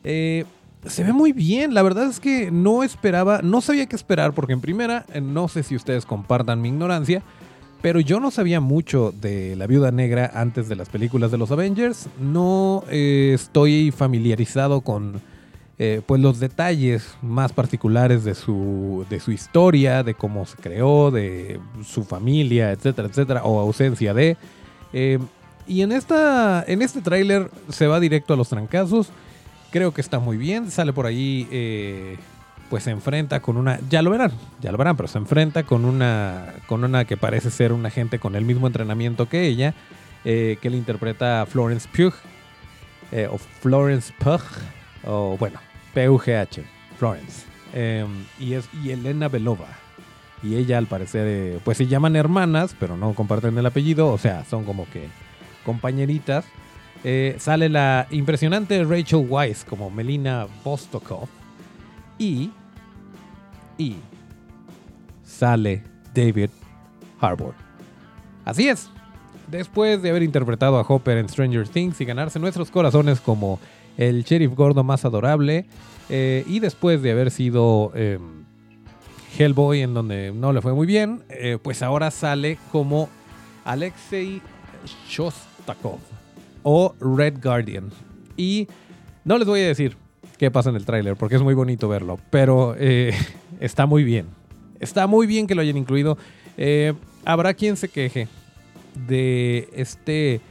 Eh, 0.06 0.46
se 0.86 1.04
ve 1.04 1.12
muy 1.12 1.34
bien, 1.34 1.74
la 1.74 1.82
verdad 1.82 2.08
es 2.08 2.22
que 2.22 2.52
no 2.52 2.84
esperaba, 2.84 3.42
no 3.42 3.60
sabía 3.60 3.88
qué 3.88 3.98
esperar 3.98 4.32
porque 4.32 4.54
en 4.54 4.62
primera, 4.62 5.06
no 5.22 5.50
sé 5.50 5.64
si 5.64 5.76
ustedes 5.76 6.06
compartan 6.06 6.62
mi 6.62 6.70
ignorancia, 6.70 7.24
pero 7.82 8.00
yo 8.00 8.20
no 8.20 8.32
sabía 8.32 8.60
mucho 8.60 9.14
de 9.22 9.56
la 9.56 9.68
viuda 9.68 9.92
negra 9.92 10.32
antes 10.34 10.68
de 10.68 10.76
las 10.76 10.90
películas 10.90 11.32
de 11.32 11.38
los 11.38 11.52
Avengers. 11.52 12.08
No 12.20 12.84
eh, 12.90 13.32
estoy 13.36 13.92
familiarizado 13.92 14.82
con 14.82 15.22
eh, 15.80 16.02
pues 16.06 16.20
los 16.22 16.40
detalles 16.40 17.18
más 17.22 17.54
particulares 17.54 18.24
de 18.24 18.34
su, 18.34 19.06
de 19.10 19.20
su 19.20 19.32
historia, 19.32 20.04
de 20.04 20.16
cómo 20.16 20.46
se 20.46 20.58
creó, 20.58 21.12
de 21.12 21.60
su 21.86 22.04
familia, 22.04 22.72
etcétera, 22.72 23.08
etcétera, 23.08 23.44
o 23.44 23.60
ausencia 23.60 24.14
de. 24.14 24.38
Eh, 24.92 25.20
y 25.68 25.82
en, 25.82 25.92
esta, 25.92 26.64
en 26.68 26.82
este 26.82 27.02
tráiler 27.02 27.52
se 27.70 27.88
va 27.88 28.00
directo 28.00 28.34
a 28.34 28.38
los 28.38 28.50
trancazos. 28.50 29.10
Creo 29.70 29.94
que 29.94 30.02
está 30.02 30.20
muy 30.20 30.38
bien. 30.38 30.72
Sale 30.72 30.94
por 30.94 31.06
ahí 31.06 31.48
pues 32.70 32.84
se 32.84 32.92
enfrenta 32.92 33.42
con 33.42 33.58
una, 33.58 33.80
ya 33.90 34.02
lo 34.02 34.12
verán, 34.12 34.32
ya 34.60 34.72
lo 34.72 34.78
verán, 34.78 34.98
pero 34.98 35.08
se 35.08 35.18
enfrenta 35.18 35.64
con 35.64 35.86
una, 35.86 36.54
con 36.68 36.84
una 36.84 37.06
que 37.06 37.18
parece 37.18 37.50
ser 37.50 37.72
una 37.72 37.90
gente 37.90 38.20
con 38.20 38.36
el 38.36 38.46
mismo 38.46 38.68
entrenamiento 38.68 39.30
que 39.30 39.46
ella, 39.46 39.74
eh, 40.26 40.58
que 40.62 40.70
le 40.70 40.78
interpreta 40.78 41.46
Florence 41.46 41.88
Pugh, 41.96 42.14
eh, 43.12 43.28
o 43.32 43.38
Florence 43.38 44.14
Pugh, 44.20 44.42
o 45.06 45.38
bueno, 45.38 45.60
P-U-G-H, 45.94 46.64
Florence, 46.98 47.46
em, 47.74 48.26
y 48.40 48.54
es 48.54 48.70
y 48.84 48.92
Elena 48.92 49.30
Belova. 49.30 49.68
Y 50.44 50.56
ella 50.56 50.78
al 50.78 50.86
parecer, 50.86 51.26
eh, 51.28 51.60
pues 51.64 51.78
se 51.78 51.88
llaman 51.88 52.16
hermanas, 52.16 52.76
pero 52.80 52.96
no 52.96 53.14
comparten 53.14 53.58
el 53.58 53.66
apellido, 53.66 54.10
o 54.10 54.18
sea, 54.18 54.46
son 54.46 54.66
como 54.66 54.88
que 54.90 55.08
compañeritas. 55.64 56.46
sale 57.38 57.70
la 57.70 58.08
impresionante 58.12 58.84
Rachel 58.84 59.26
Weisz 59.30 59.64
como 59.64 59.90
Melina 59.90 60.48
Vostokov 60.64 61.30
y, 62.18 62.52
y 63.78 63.96
sale 65.24 65.84
David 66.14 66.50
Harbour. 67.20 67.54
Así 68.46 68.68
es, 68.70 68.90
después 69.48 70.02
de 70.02 70.10
haber 70.10 70.24
interpretado 70.24 70.78
a 70.78 70.82
Hopper 70.82 71.18
en 71.18 71.30
Stranger 71.30 71.68
Things 71.68 72.00
y 72.02 72.06
ganarse 72.06 72.40
nuestros 72.40 72.72
corazones 72.72 73.20
como 73.20 73.60
el 73.98 74.24
sheriff 74.24 74.54
gordo 74.54 74.84
más 74.84 75.06
adorable, 75.06 75.66
eh, 76.10 76.44
y 76.48 76.60
después 76.60 77.02
de 77.02 77.12
haber 77.12 77.32
sido 77.32 77.92
eh, 77.96 78.20
Hellboy 79.38 79.82
en 79.82 79.94
donde 79.94 80.32
no 80.32 80.54
le 80.54 80.62
fue 80.62 80.74
muy 80.74 80.88
bien, 80.88 81.24
eh, 81.30 81.58
pues 81.62 81.82
ahora 81.82 82.12
sale 82.12 82.58
como 82.72 83.10
Alexei 83.66 84.42
Shostakov 85.10 86.00
o 86.64 86.96
Red 87.00 87.42
Guardian. 87.44 87.90
Y 88.38 88.68
no 89.26 89.38
les 89.38 89.48
voy 89.48 89.62
a 89.62 89.68
decir 89.68 89.98
qué 90.38 90.52
pasa 90.52 90.70
en 90.70 90.76
el 90.76 90.86
tráiler 90.86 91.16
porque 91.16 91.36
es 91.36 91.42
muy 91.42 91.54
bonito 91.54 91.88
verlo, 91.88 92.20
pero 92.30 92.76
eh, 92.78 93.14
está 93.60 93.86
muy 93.86 94.04
bien. 94.04 94.28
Está 94.80 95.08
muy 95.08 95.28
bien 95.28 95.48
que 95.48 95.56
lo 95.56 95.62
hayan 95.62 95.78
incluido. 95.78 96.18
Eh, 96.58 96.94
habrá 97.26 97.54
quien 97.54 97.78
se 97.78 97.90
queje 97.90 98.28
de 99.08 99.70
este 99.74 100.42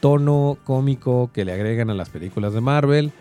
tono 0.00 0.58
cómico 0.64 1.30
que 1.32 1.44
le 1.44 1.52
agregan 1.52 1.90
a 1.90 1.94
las 1.94 2.10
películas 2.10 2.52
de 2.52 2.60
Marvel. 2.60 3.12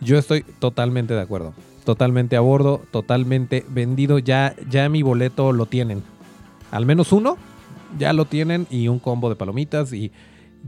Yo 0.00 0.18
estoy 0.18 0.42
totalmente 0.58 1.14
de 1.14 1.20
acuerdo. 1.20 1.54
Totalmente 1.84 2.36
a 2.36 2.40
bordo, 2.40 2.80
totalmente 2.90 3.64
vendido. 3.68 4.18
Ya, 4.18 4.54
ya 4.70 4.88
mi 4.88 5.02
boleto 5.02 5.52
lo 5.52 5.66
tienen. 5.66 6.02
Al 6.70 6.86
menos 6.86 7.12
uno 7.12 7.36
ya 7.98 8.12
lo 8.12 8.24
tienen 8.24 8.66
y 8.70 8.88
un 8.88 8.98
combo 8.98 9.28
de 9.28 9.36
palomitas 9.36 9.92
y 9.92 10.12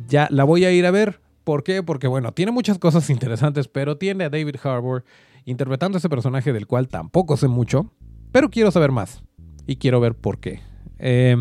ya 0.07 0.29
la 0.31 0.45
voy 0.45 0.65
a 0.65 0.73
ir 0.73 0.87
a 0.87 0.91
ver. 0.91 1.21
¿Por 1.47 1.63
qué? 1.63 1.85
Porque 1.85 2.09
bueno, 2.09 2.33
tiene 2.33 2.51
muchas 2.51 2.77
cosas 2.81 3.09
interesantes, 3.17 3.69
pero 3.69 3.97
tiene 3.97 4.25
a 4.25 4.31
David 4.31 4.57
Harbour 4.65 5.05
interpretando 5.45 5.97
ese 5.97 6.09
personaje 6.09 6.53
del 6.53 6.67
cual 6.67 6.89
tampoco 6.89 7.37
sé 7.37 7.47
mucho, 7.47 7.93
pero 8.33 8.51
quiero 8.51 8.73
saber 8.73 8.91
más 8.91 9.23
y 9.65 9.77
quiero 9.77 10.01
ver 10.01 10.17
por 10.17 10.41
qué. 10.41 10.59
Eh, 10.99 11.37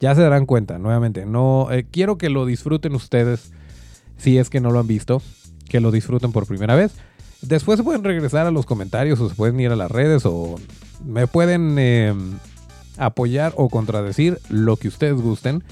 ya 0.00 0.14
se 0.14 0.22
darán 0.22 0.46
cuenta, 0.46 0.78
nuevamente, 0.78 1.26
no 1.26 1.70
eh, 1.70 1.84
quiero 1.84 2.16
que 2.16 2.30
lo 2.30 2.46
disfruten 2.46 2.94
ustedes 2.94 3.52
si 4.16 4.38
es 4.38 4.48
que 4.48 4.60
no 4.62 4.70
lo 4.70 4.80
han 4.80 4.86
visto, 4.86 5.20
que 5.68 5.80
lo 5.80 5.90
disfruten 5.90 6.32
por 6.32 6.46
primera 6.46 6.74
vez. 6.74 6.94
Después 7.42 7.82
pueden 7.82 8.04
regresar 8.04 8.46
a 8.46 8.50
los 8.50 8.64
comentarios 8.64 9.20
o 9.20 9.28
se 9.28 9.34
pueden 9.34 9.60
ir 9.60 9.70
a 9.70 9.76
las 9.76 9.90
redes 9.90 10.22
o 10.24 10.54
me 11.04 11.26
pueden 11.26 11.76
eh, 11.78 12.14
apoyar 12.96 13.52
o 13.56 13.68
contradecir 13.68 14.38
lo 14.48 14.78
que 14.78 14.88
ustedes 14.88 15.20
gusten. 15.20 15.62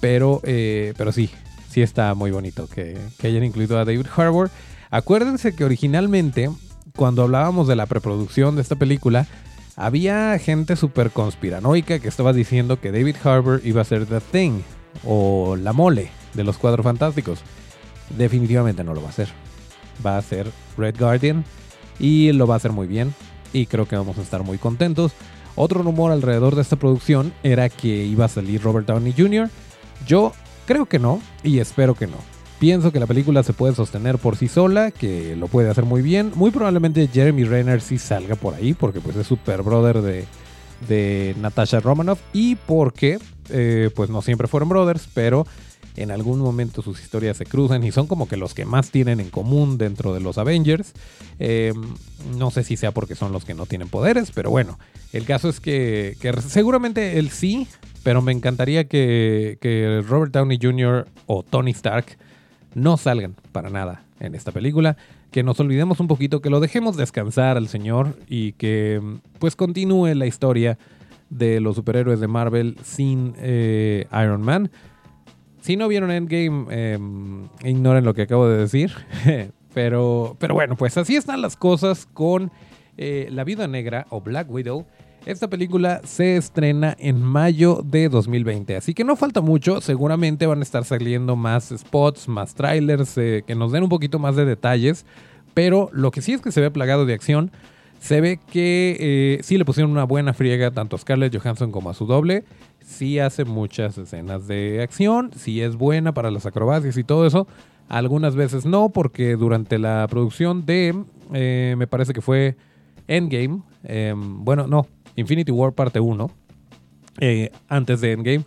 Pero, 0.00 0.40
eh, 0.44 0.94
pero 0.96 1.12
sí, 1.12 1.28
sí 1.68 1.82
está 1.82 2.14
muy 2.14 2.30
bonito 2.30 2.68
que, 2.68 2.98
hayan 3.22 3.44
incluido 3.44 3.78
a 3.78 3.84
David 3.84 4.06
Harbour. 4.16 4.50
Acuérdense 4.90 5.54
que 5.54 5.64
originalmente, 5.64 6.50
cuando 6.96 7.22
hablábamos 7.22 7.68
de 7.68 7.76
la 7.76 7.86
preproducción 7.86 8.56
de 8.56 8.62
esta 8.62 8.76
película, 8.76 9.26
había 9.76 10.38
gente 10.38 10.76
súper 10.76 11.10
conspiranoica 11.10 11.98
que 11.98 12.08
estaba 12.08 12.32
diciendo 12.32 12.80
que 12.80 12.90
David 12.90 13.16
Harbour 13.22 13.60
iba 13.64 13.82
a 13.82 13.84
ser 13.84 14.06
The 14.06 14.20
Thing 14.20 14.62
o 15.04 15.56
la 15.56 15.72
mole 15.72 16.10
de 16.34 16.44
los 16.44 16.58
cuatro 16.58 16.82
fantásticos. 16.82 17.40
Definitivamente 18.16 18.82
no 18.82 18.94
lo 18.94 19.02
va 19.02 19.08
a 19.08 19.10
hacer. 19.10 19.28
Va 20.04 20.16
a 20.16 20.22
ser 20.22 20.50
Red 20.76 20.98
Guardian 20.98 21.44
y 21.98 22.32
lo 22.32 22.46
va 22.46 22.54
a 22.54 22.56
hacer 22.56 22.72
muy 22.72 22.86
bien 22.86 23.14
y 23.52 23.66
creo 23.66 23.86
que 23.86 23.96
vamos 23.96 24.18
a 24.18 24.22
estar 24.22 24.42
muy 24.42 24.58
contentos. 24.58 25.12
Otro 25.54 25.82
rumor 25.82 26.12
alrededor 26.12 26.54
de 26.54 26.62
esta 26.62 26.76
producción 26.76 27.32
era 27.42 27.68
que 27.68 27.88
iba 27.88 28.24
a 28.24 28.28
salir 28.28 28.62
Robert 28.62 28.86
Downey 28.86 29.14
Jr. 29.16 29.50
Yo 30.06 30.32
creo 30.68 30.84
que 30.84 30.98
no 30.98 31.22
y 31.42 31.60
espero 31.60 31.94
que 31.94 32.06
no. 32.06 32.18
Pienso 32.58 32.92
que 32.92 33.00
la 33.00 33.06
película 33.06 33.42
se 33.42 33.54
puede 33.54 33.74
sostener 33.74 34.18
por 34.18 34.36
sí 34.36 34.48
sola, 34.48 34.90
que 34.90 35.34
lo 35.34 35.48
puede 35.48 35.70
hacer 35.70 35.84
muy 35.84 36.02
bien. 36.02 36.30
Muy 36.34 36.50
probablemente 36.50 37.08
Jeremy 37.10 37.44
Renner 37.44 37.80
sí 37.80 37.98
salga 37.98 38.34
por 38.34 38.54
ahí, 38.54 38.74
porque 38.74 39.00
pues 39.00 39.16
es 39.16 39.26
super 39.26 39.62
brother 39.62 40.02
de, 40.02 40.26
de 40.86 41.34
Natasha 41.40 41.80
Romanoff 41.80 42.20
y 42.34 42.56
porque 42.56 43.18
eh, 43.48 43.88
pues 43.96 44.10
no 44.10 44.20
siempre 44.20 44.46
fueron 44.46 44.68
brothers, 44.68 45.08
pero 45.14 45.46
en 45.96 46.10
algún 46.10 46.38
momento 46.38 46.82
sus 46.82 47.00
historias 47.00 47.38
se 47.38 47.46
cruzan 47.46 47.82
y 47.82 47.90
son 47.90 48.06
como 48.06 48.28
que 48.28 48.36
los 48.36 48.52
que 48.52 48.66
más 48.66 48.90
tienen 48.90 49.20
en 49.20 49.30
común 49.30 49.78
dentro 49.78 50.12
de 50.12 50.20
los 50.20 50.36
Avengers. 50.36 50.92
Eh, 51.38 51.72
no 52.36 52.50
sé 52.50 52.62
si 52.62 52.76
sea 52.76 52.92
porque 52.92 53.14
son 53.14 53.32
los 53.32 53.46
que 53.46 53.54
no 53.54 53.64
tienen 53.64 53.88
poderes, 53.88 54.32
pero 54.34 54.50
bueno, 54.50 54.78
el 55.14 55.24
caso 55.24 55.48
es 55.48 55.60
que, 55.60 56.16
que 56.20 56.32
seguramente 56.42 57.18
él 57.18 57.30
sí, 57.30 57.66
pero 58.08 58.22
me 58.22 58.32
encantaría 58.32 58.88
que, 58.88 60.02
Robert 60.08 60.32
Downey 60.32 60.58
Jr. 60.58 61.06
o 61.26 61.42
Tony 61.42 61.72
Stark 61.72 62.16
no 62.74 62.96
salgan 62.96 63.34
para 63.52 63.68
nada 63.68 64.02
en 64.18 64.34
esta 64.34 64.50
película. 64.50 64.96
Que 65.30 65.42
nos 65.42 65.60
olvidemos 65.60 66.00
un 66.00 66.08
poquito, 66.08 66.40
que 66.40 66.48
lo 66.48 66.58
dejemos 66.58 66.96
descansar 66.96 67.58
al 67.58 67.68
señor 67.68 68.16
y 68.26 68.52
que 68.52 69.02
pues 69.38 69.56
continúe 69.56 70.14
la 70.14 70.24
historia 70.24 70.78
de 71.28 71.60
los 71.60 71.76
superhéroes 71.76 72.18
de 72.18 72.28
Marvel 72.28 72.78
sin 72.82 73.34
eh, 73.40 74.06
Iron 74.10 74.40
Man. 74.40 74.70
Si 75.60 75.76
no 75.76 75.86
vieron 75.86 76.10
Endgame, 76.10 76.64
eh, 76.70 76.98
ignoren 77.62 78.06
lo 78.06 78.14
que 78.14 78.22
acabo 78.22 78.48
de 78.48 78.56
decir. 78.56 78.90
pero, 79.74 80.34
pero 80.38 80.54
bueno, 80.54 80.76
pues 80.76 80.96
así 80.96 81.14
están 81.14 81.42
las 81.42 81.56
cosas 81.56 82.06
con 82.06 82.50
eh, 82.96 83.28
La 83.30 83.44
Vida 83.44 83.68
Negra 83.68 84.06
o 84.08 84.22
Black 84.22 84.50
Widow. 84.50 84.86
Esta 85.28 85.50
película 85.50 86.00
se 86.04 86.38
estrena 86.38 86.96
en 86.98 87.22
mayo 87.22 87.82
de 87.84 88.08
2020, 88.08 88.76
así 88.76 88.94
que 88.94 89.04
no 89.04 89.14
falta 89.14 89.42
mucho, 89.42 89.82
seguramente 89.82 90.46
van 90.46 90.60
a 90.60 90.62
estar 90.62 90.86
saliendo 90.86 91.36
más 91.36 91.70
spots, 91.76 92.28
más 92.28 92.54
trailers, 92.54 93.18
eh, 93.18 93.44
que 93.46 93.54
nos 93.54 93.70
den 93.70 93.82
un 93.82 93.90
poquito 93.90 94.18
más 94.18 94.36
de 94.36 94.46
detalles, 94.46 95.04
pero 95.52 95.90
lo 95.92 96.12
que 96.12 96.22
sí 96.22 96.32
es 96.32 96.40
que 96.40 96.50
se 96.50 96.62
ve 96.62 96.70
plagado 96.70 97.04
de 97.04 97.12
acción, 97.12 97.50
se 98.00 98.22
ve 98.22 98.40
que 98.50 98.96
eh, 98.98 99.40
sí 99.42 99.58
le 99.58 99.66
pusieron 99.66 99.90
una 99.90 100.04
buena 100.04 100.32
friega 100.32 100.70
tanto 100.70 100.96
a 100.96 100.98
Scarlett 100.98 101.36
Johansson 101.36 101.72
como 101.72 101.90
a 101.90 101.94
su 101.94 102.06
doble, 102.06 102.44
sí 102.82 103.18
hace 103.18 103.44
muchas 103.44 103.98
escenas 103.98 104.48
de 104.48 104.80
acción, 104.80 105.32
sí 105.36 105.60
es 105.60 105.76
buena 105.76 106.14
para 106.14 106.30
las 106.30 106.46
acrobacias 106.46 106.96
y 106.96 107.04
todo 107.04 107.26
eso, 107.26 107.46
algunas 107.90 108.34
veces 108.34 108.64
no, 108.64 108.88
porque 108.88 109.36
durante 109.36 109.78
la 109.78 110.06
producción 110.08 110.64
de, 110.64 110.94
eh, 111.34 111.74
me 111.76 111.86
parece 111.86 112.14
que 112.14 112.22
fue 112.22 112.56
Endgame, 113.08 113.60
eh, 113.84 114.14
bueno, 114.16 114.66
no, 114.66 114.86
Infinity 115.18 115.50
War 115.50 115.72
parte 115.72 115.98
1, 115.98 116.30
eh, 117.18 117.50
antes 117.68 118.00
de 118.00 118.12
Endgame, 118.12 118.44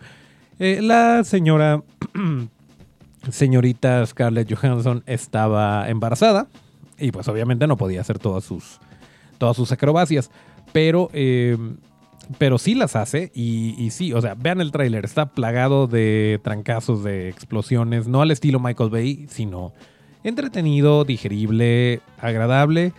eh, 0.58 0.80
la 0.80 1.22
señora, 1.22 1.82
señorita 3.30 4.04
Scarlett 4.06 4.52
Johansson 4.52 5.02
estaba 5.06 5.88
embarazada 5.90 6.48
y 6.98 7.12
pues 7.12 7.28
obviamente 7.28 7.66
no 7.66 7.76
podía 7.76 8.00
hacer 8.00 8.18
todas 8.18 8.44
sus, 8.44 8.80
todas 9.36 9.54
sus 9.54 9.70
acrobacias, 9.70 10.30
pero, 10.72 11.10
eh, 11.12 11.58
pero 12.38 12.56
sí 12.56 12.74
las 12.74 12.96
hace 12.96 13.30
y, 13.34 13.74
y, 13.76 13.90
sí, 13.90 14.14
o 14.14 14.22
sea, 14.22 14.34
vean 14.34 14.62
el 14.62 14.72
tráiler, 14.72 15.04
está 15.04 15.26
plagado 15.26 15.86
de 15.88 16.40
trancazos, 16.42 17.04
de 17.04 17.28
explosiones, 17.28 18.08
no 18.08 18.22
al 18.22 18.30
estilo 18.30 18.60
Michael 18.60 18.88
Bay, 18.88 19.26
sino 19.28 19.74
entretenido, 20.24 21.04
digerible, 21.04 22.00
agradable. 22.18 22.94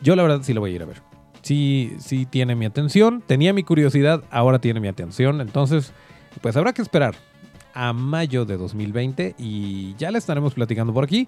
Yo 0.00 0.16
la 0.16 0.22
verdad 0.22 0.40
sí 0.42 0.54
lo 0.54 0.60
voy 0.62 0.72
a 0.72 0.74
ir 0.76 0.82
a 0.82 0.86
ver 0.86 1.07
sí, 1.48 2.26
tiene 2.28 2.54
mi 2.54 2.66
atención. 2.66 3.22
Tenía 3.26 3.52
mi 3.52 3.62
curiosidad, 3.62 4.22
ahora 4.30 4.58
tiene 4.58 4.80
mi 4.80 4.88
atención. 4.88 5.40
Entonces, 5.40 5.92
pues 6.40 6.56
habrá 6.56 6.72
que 6.72 6.82
esperar 6.82 7.14
a 7.74 7.92
mayo 7.92 8.44
de 8.44 8.56
2020 8.56 9.34
y 9.38 9.94
ya 9.96 10.10
le 10.10 10.18
estaremos 10.18 10.54
platicando 10.54 10.92
por 10.92 11.04
aquí. 11.04 11.26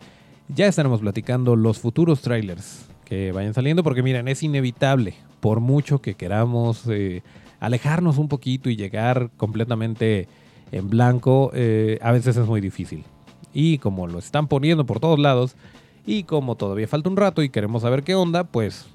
Ya 0.49 0.67
estaremos 0.67 1.01
platicando 1.01 1.57
los 1.57 1.79
futuros 1.79 2.21
trailers 2.23 2.89
que 3.05 3.33
vayan 3.33 3.55
saliendo 3.55 3.83
porque 3.83 4.03
miren, 4.03 4.29
es 4.29 4.43
inevitable, 4.43 5.15
por 5.41 5.61
mucho 5.61 6.01
que 6.01 6.15
queramos 6.15 6.85
eh, 6.89 7.23
alejarnos 7.59 8.19
un 8.19 8.29
poquito 8.29 8.69
y 8.69 8.77
llegar 8.77 9.31
completamente 9.37 10.29
en 10.73 10.89
blanco, 10.89 11.51
eh, 11.55 11.99
a 12.03 12.13
veces 12.13 12.37
es 12.37 12.47
muy 12.47 12.61
difícil. 12.61 13.05
Y 13.53 13.79
como 13.79 14.07
lo 14.07 14.19
están 14.19 14.47
poniendo 14.49 14.87
por 14.87 15.01
todos 15.01 15.19
lados 15.19 15.57
y 16.07 16.25
como 16.25 16.57
todavía 16.57 16.89
falta 16.89 17.09
un 17.09 17.17
rato 17.17 17.43
y 17.43 17.49
queremos 17.49 17.83
saber 17.83 18.03
qué 18.03 18.15
onda, 18.15 18.45
pues 18.45 18.87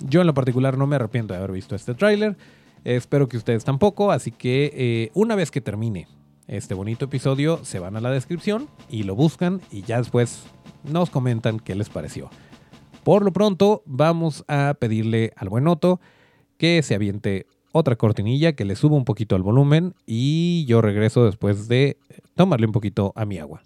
yo 0.00 0.20
en 0.20 0.26
lo 0.26 0.34
particular 0.34 0.78
no 0.78 0.86
me 0.86 0.96
arrepiento 0.96 1.34
de 1.34 1.38
haber 1.38 1.52
visto 1.52 1.74
este 1.74 1.94
tráiler. 1.94 2.36
espero 2.84 3.28
que 3.28 3.36
ustedes 3.36 3.64
tampoco. 3.64 4.10
Así 4.10 4.30
que 4.30 4.72
eh, 4.74 5.10
una 5.14 5.34
vez 5.34 5.50
que 5.50 5.60
termine 5.60 6.08
este 6.46 6.74
bonito 6.74 7.04
episodio, 7.04 7.64
se 7.64 7.78
van 7.78 7.96
a 7.96 8.00
la 8.00 8.10
descripción 8.10 8.68
y 8.88 9.04
lo 9.04 9.14
buscan 9.14 9.60
y 9.70 9.82
ya 9.82 9.98
después 9.98 10.44
nos 10.84 11.10
comentan 11.10 11.60
qué 11.60 11.74
les 11.74 11.88
pareció. 11.88 12.30
Por 13.04 13.24
lo 13.24 13.32
pronto, 13.32 13.82
vamos 13.86 14.44
a 14.48 14.74
pedirle 14.78 15.32
al 15.36 15.48
buen 15.48 15.68
Otto 15.68 16.00
que 16.58 16.82
se 16.82 16.94
aviente 16.94 17.46
otra 17.72 17.96
cortinilla, 17.96 18.54
que 18.54 18.64
le 18.64 18.76
suba 18.76 18.96
un 18.96 19.04
poquito 19.04 19.36
al 19.36 19.42
volumen 19.42 19.94
y 20.06 20.64
yo 20.66 20.82
regreso 20.82 21.24
después 21.24 21.68
de 21.68 21.98
tomarle 22.34 22.66
un 22.66 22.72
poquito 22.72 23.12
a 23.14 23.24
mi 23.24 23.38
agua. 23.38 23.62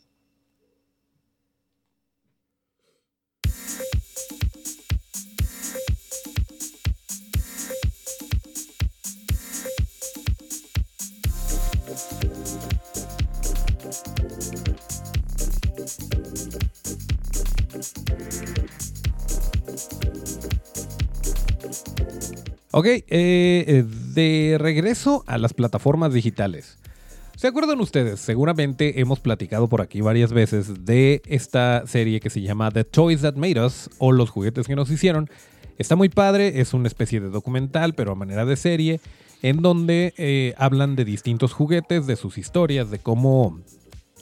Ok, 22.77 22.87
eh, 22.89 23.85
de 24.15 24.57
regreso 24.59 25.23
a 25.29 25.39
las 25.39 25.55
plataformas 25.55 26.13
digitales. 26.13 26.77
¿Se 27.37 27.47
acuerdan 27.47 27.79
ustedes? 27.81 28.19
Seguramente 28.19 29.01
hemos 29.01 29.21
platicado 29.21 29.69
por 29.69 29.81
aquí 29.81 30.01
varias 30.01 30.33
veces 30.33 30.85
de 30.85 31.23
esta 31.27 31.87
serie 31.87 32.19
que 32.19 32.31
se 32.31 32.41
llama 32.41 32.73
The 32.73 32.83
Toys 32.83 33.21
That 33.21 33.37
Made 33.37 33.65
Us 33.65 33.91
o 33.99 34.11
Los 34.11 34.31
juguetes 34.31 34.67
que 34.67 34.75
nos 34.75 34.91
hicieron. 34.91 35.31
Está 35.79 35.95
muy 35.95 36.09
padre, 36.09 36.61
es 36.61 36.75
una 36.75 36.89
especie 36.89 37.21
de 37.21 37.31
documental, 37.31 37.95
pero 37.95 38.11
a 38.11 38.17
manera 38.17 38.45
de 38.45 38.57
serie, 38.57 39.01
en 39.43 39.59
donde 39.63 40.13
eh, 40.17 40.55
hablan 40.59 40.97
de 40.97 41.05
distintos 41.05 41.53
juguetes, 41.53 42.09
de 42.09 42.17
sus 42.17 42.39
historias, 42.39 42.91
de 42.91 42.99
cómo, 42.99 43.61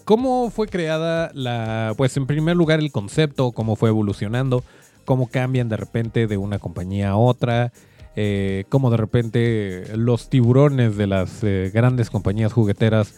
cómo 0.04 0.50
fue 0.50 0.68
creada 0.68 1.30
la, 1.32 1.94
pues 1.96 2.18
en 2.18 2.26
primer 2.26 2.56
lugar 2.56 2.80
el 2.80 2.92
concepto, 2.92 3.52
cómo 3.52 3.76
fue 3.76 3.88
evolucionando, 3.88 4.62
cómo 5.06 5.28
cambian 5.28 5.70
de 5.70 5.78
repente 5.78 6.26
de 6.26 6.36
una 6.36 6.58
compañía 6.58 7.12
a 7.12 7.16
otra, 7.16 7.72
eh, 8.14 8.64
cómo 8.68 8.90
de 8.90 8.96
repente 8.96 9.84
los 9.96 10.28
tiburones 10.28 10.96
de 10.96 11.06
las 11.06 11.42
eh, 11.42 11.70
grandes 11.72 12.10
compañías 12.10 12.52
jugueteras 12.52 13.14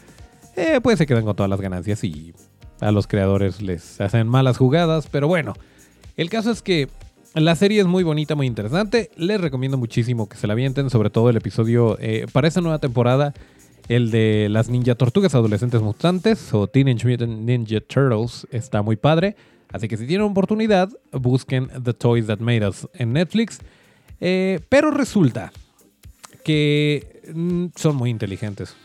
eh, 0.56 0.80
pues 0.82 0.98
se 0.98 1.06
quedan 1.06 1.24
con 1.24 1.34
todas 1.34 1.50
las 1.50 1.60
ganancias 1.60 2.04
y 2.04 2.32
a 2.80 2.92
los 2.92 3.06
creadores 3.06 3.60
les 3.60 4.00
hacen 4.00 4.28
malas 4.28 4.56
jugadas, 4.56 5.08
pero 5.10 5.26
bueno, 5.26 5.54
el 6.16 6.30
caso 6.30 6.50
es 6.52 6.62
que 6.62 6.88
la 7.34 7.56
serie 7.56 7.80
es 7.80 7.86
muy 7.86 8.04
bonita, 8.04 8.36
muy 8.36 8.46
interesante, 8.46 9.10
les 9.16 9.40
recomiendo 9.40 9.78
muchísimo 9.78 10.28
que 10.28 10.36
se 10.36 10.46
la 10.46 10.52
avienten, 10.52 10.90
sobre 10.90 11.10
todo 11.10 11.28
el 11.28 11.36
episodio 11.36 11.98
para 12.32 12.46
esta 12.46 12.60
nueva 12.60 12.78
temporada. 12.78 13.34
El 13.88 14.10
de 14.10 14.46
las 14.50 14.70
ninja 14.70 14.94
tortugas 14.94 15.34
adolescentes 15.34 15.82
mutantes 15.82 16.54
o 16.54 16.68
Teenage 16.68 17.06
Mutant 17.06 17.40
Ninja 17.40 17.80
Turtles 17.80 18.46
está 18.50 18.80
muy 18.80 18.96
padre. 18.96 19.36
Así 19.74 19.88
que 19.88 19.96
si 19.96 20.06
tienen 20.06 20.26
oportunidad, 20.26 20.88
busquen 21.10 21.68
The 21.82 21.92
Toys 21.92 22.28
That 22.28 22.38
Made 22.38 22.66
Us 22.68 22.88
en 22.94 23.12
Netflix. 23.12 23.58
Eh, 24.21 24.61
pero 24.68 24.90
resulta 24.90 25.52
que 26.44 27.23
mm, 27.35 27.66
son 27.76 27.97
muy 27.97 28.11
inteligentes 28.11 28.76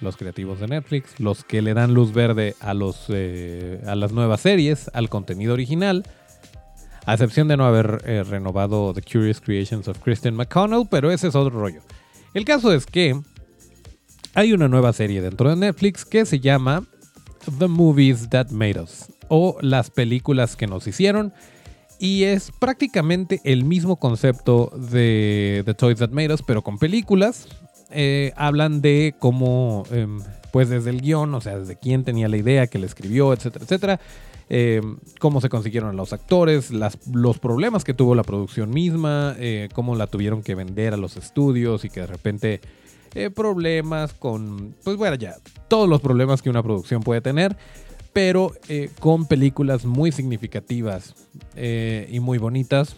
los 0.00 0.16
creativos 0.16 0.60
de 0.60 0.68
Netflix, 0.68 1.18
los 1.18 1.44
que 1.44 1.62
le 1.62 1.74
dan 1.74 1.92
luz 1.92 2.12
verde 2.12 2.54
a, 2.60 2.72
eh, 3.08 3.80
las 3.96 4.12
nuevas 4.12 4.40
series, 4.40 4.90
al 4.94 5.08
contenido 5.08 5.54
original, 5.54 6.04
a 7.04 7.14
excepción 7.14 7.48
de 7.48 7.56
no 7.56 7.64
haber 7.64 8.02
eh, 8.04 8.22
renovado 8.22 8.92
The 8.94 9.02
Curious 9.02 9.40
Creations 9.40 9.88
of 9.88 9.98
Kristen 9.98 10.34
McConnell, 10.34 10.86
pero 10.88 11.10
ese 11.10 11.28
es 11.28 11.34
otro 11.34 11.58
rollo. 11.58 11.80
El 12.34 12.44
caso 12.44 12.72
es 12.72 12.86
que 12.86 13.20
hay 14.34 14.52
una 14.52 14.68
nueva 14.68 14.92
serie 14.92 15.20
dentro 15.20 15.50
de 15.50 15.56
Netflix 15.56 16.04
que 16.04 16.24
se 16.26 16.38
llama 16.38 16.84
The 17.58 17.66
Movies 17.66 18.28
That 18.28 18.50
Made 18.50 18.80
Us, 18.80 19.06
o 19.28 19.58
las 19.62 19.90
películas 19.90 20.54
que 20.54 20.66
nos 20.66 20.86
hicieron. 20.86 21.32
Y 21.98 22.24
es 22.24 22.52
prácticamente 22.52 23.40
el 23.44 23.64
mismo 23.64 23.96
concepto 23.96 24.70
de 24.76 25.62
The 25.64 25.74
Toys 25.74 25.98
That 25.98 26.10
Made 26.10 26.32
Us, 26.32 26.42
pero 26.42 26.62
con 26.62 26.78
películas. 26.78 27.48
Eh, 27.90 28.32
hablan 28.36 28.80
de 28.80 29.14
cómo, 29.18 29.84
em, 29.90 30.20
pues 30.52 30.68
desde 30.68 30.90
el 30.90 31.00
guion, 31.00 31.34
o 31.34 31.40
sea, 31.40 31.58
desde 31.58 31.76
quién 31.76 32.04
tenía 32.04 32.28
la 32.28 32.36
idea, 32.36 32.66
que 32.66 32.78
le 32.78 32.86
escribió, 32.86 33.32
etcétera, 33.32 33.64
etcétera. 33.64 34.00
Em, 34.50 34.98
cómo 35.18 35.40
se 35.40 35.48
consiguieron 35.48 35.96
los 35.96 36.12
actores, 36.12 36.70
los 36.70 37.38
problemas 37.38 37.84
que 37.84 37.92
tuvo 37.92 38.14
la 38.14 38.22
producción 38.22 38.70
misma, 38.70 39.34
eh, 39.38 39.68
cómo 39.74 39.94
la 39.94 40.06
tuvieron 40.06 40.42
que 40.42 40.54
vender 40.54 40.94
a 40.94 40.96
los 40.96 41.16
estudios 41.16 41.84
y 41.84 41.90
que 41.90 42.00
de 42.00 42.06
repente 42.06 42.60
eh, 43.14 43.30
problemas 43.30 44.14
con, 44.14 44.74
pues 44.84 44.96
bueno, 44.96 45.16
ya, 45.16 45.36
todos 45.68 45.88
los 45.88 46.00
problemas 46.00 46.40
que 46.40 46.48
una 46.48 46.62
producción 46.62 47.02
puede 47.02 47.20
tener 47.20 47.56
pero 48.18 48.50
eh, 48.68 48.90
con 48.98 49.26
películas 49.26 49.84
muy 49.84 50.10
significativas 50.10 51.14
eh, 51.54 52.08
y 52.10 52.18
muy 52.18 52.38
bonitas. 52.38 52.96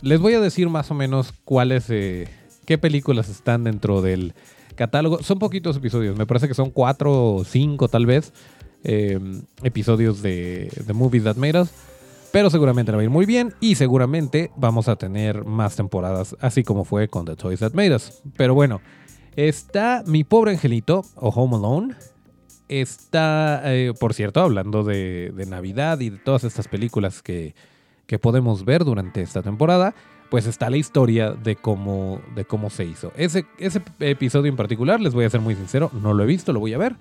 Les 0.00 0.20
voy 0.20 0.32
a 0.32 0.40
decir 0.40 0.70
más 0.70 0.90
o 0.90 0.94
menos 0.94 1.34
cuáles, 1.44 1.90
eh, 1.90 2.28
qué 2.64 2.78
películas 2.78 3.28
están 3.28 3.64
dentro 3.64 4.00
del 4.00 4.32
catálogo. 4.74 5.22
Son 5.22 5.38
poquitos 5.38 5.76
episodios, 5.76 6.16
me 6.16 6.24
parece 6.24 6.48
que 6.48 6.54
son 6.54 6.70
cuatro 6.70 7.34
o 7.34 7.44
cinco 7.44 7.88
tal 7.88 8.06
vez 8.06 8.32
episodios 8.82 10.22
de, 10.22 10.72
The 10.86 10.94
Movies 10.94 11.24
That 11.24 11.36
Made 11.36 11.60
Us. 11.60 11.68
Pero 12.32 12.48
seguramente 12.48 12.90
va 12.90 13.00
a 13.00 13.04
ir 13.04 13.10
muy 13.10 13.26
bien 13.26 13.52
y 13.60 13.74
seguramente 13.74 14.50
vamos 14.56 14.88
a 14.88 14.96
tener 14.96 15.44
más 15.44 15.76
temporadas, 15.76 16.36
así 16.40 16.62
como 16.64 16.86
fue 16.86 17.08
con 17.08 17.26
The 17.26 17.36
Toys 17.36 17.60
That 17.60 17.74
Made 17.74 17.96
Us. 17.96 18.22
Pero 18.38 18.54
bueno, 18.54 18.80
está 19.36 20.02
Mi 20.06 20.24
Pobre 20.24 20.52
Angelito 20.52 21.04
o 21.16 21.28
Home 21.28 21.56
Alone, 21.56 21.94
Está, 22.68 23.62
eh, 23.64 23.92
por 23.98 24.14
cierto, 24.14 24.40
hablando 24.40 24.84
de, 24.84 25.32
Navidad 25.48 26.00
y 26.00 26.10
de 26.10 26.18
todas 26.18 26.44
estas 26.44 26.66
películas 26.68 27.22
que, 27.22 27.54
podemos 28.20 28.64
ver 28.64 28.84
durante 28.84 29.22
esta 29.22 29.42
temporada, 29.42 29.94
pues 30.30 30.46
está 30.46 30.70
la 30.70 30.76
historia 30.76 31.32
de 31.32 31.56
cómo, 31.56 32.20
de 32.34 32.44
cómo 32.44 32.70
se 32.70 32.84
hizo. 32.84 33.12
Ese, 33.16 33.44
ese 33.58 33.82
episodio 34.00 34.50
en 34.50 34.56
particular, 34.56 35.00
les 35.00 35.14
voy 35.14 35.24
a 35.24 35.30
ser 35.30 35.40
muy 35.40 35.56
sincero, 35.56 35.90
no 35.92 36.14
lo 36.14 36.22
he 36.22 36.26
visto, 36.26 36.52
lo 36.52 36.60
voy 36.60 36.74
a 36.74 36.78
ver. 36.78 36.96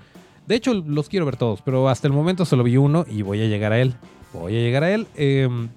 De 0.48 0.56
hecho, 0.56 0.74
los 0.74 1.08
quiero 1.08 1.26
ver 1.26 1.38
todos, 1.38 1.62
pero 1.62 1.88
hasta 1.88 2.08
el 2.08 2.14
momento 2.14 2.46
solo 2.46 2.64
vi 2.64 2.78
uno 2.78 3.06
y 3.10 3.22
voy 3.22 3.42
a 3.42 3.46
llegar 3.46 3.72
a 3.72 3.80
él. 3.80 3.94
Voy 4.34 4.58
a 4.58 4.60
llegar 4.60 4.84
a 4.84 4.92
él. 4.92 5.08
Em, 5.16 5.70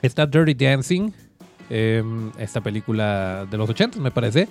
está 0.00 0.26
Dirty 0.26 0.54
Dancing, 0.54 1.12
em, 1.68 2.30
esta 2.38 2.60
película 2.60 3.46
de 3.50 3.58
los 3.58 3.68
80 3.68 3.98
me 3.98 4.10
parece, 4.10 4.48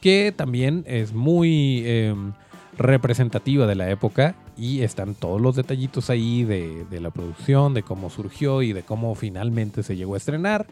que 0.00 0.32
también 0.34 0.84
es 0.86 1.12
muy 1.12 1.82
em, 1.84 2.32
representativa 2.78 3.66
de 3.66 3.74
la 3.74 3.90
época 3.90 4.34
y 4.56 4.82
están 4.82 5.14
todos 5.14 5.40
los 5.40 5.56
detallitos 5.56 6.10
ahí 6.10 6.44
de, 6.44 6.86
la 7.00 7.10
producción, 7.10 7.74
de 7.74 7.82
cómo 7.82 8.08
surgió 8.08 8.62
y 8.62 8.72
de 8.72 8.82
cómo 8.82 9.14
finalmente 9.14 9.82
se 9.82 9.96
llegó 9.96 10.14
a 10.14 10.18
estrenar. 10.18 10.66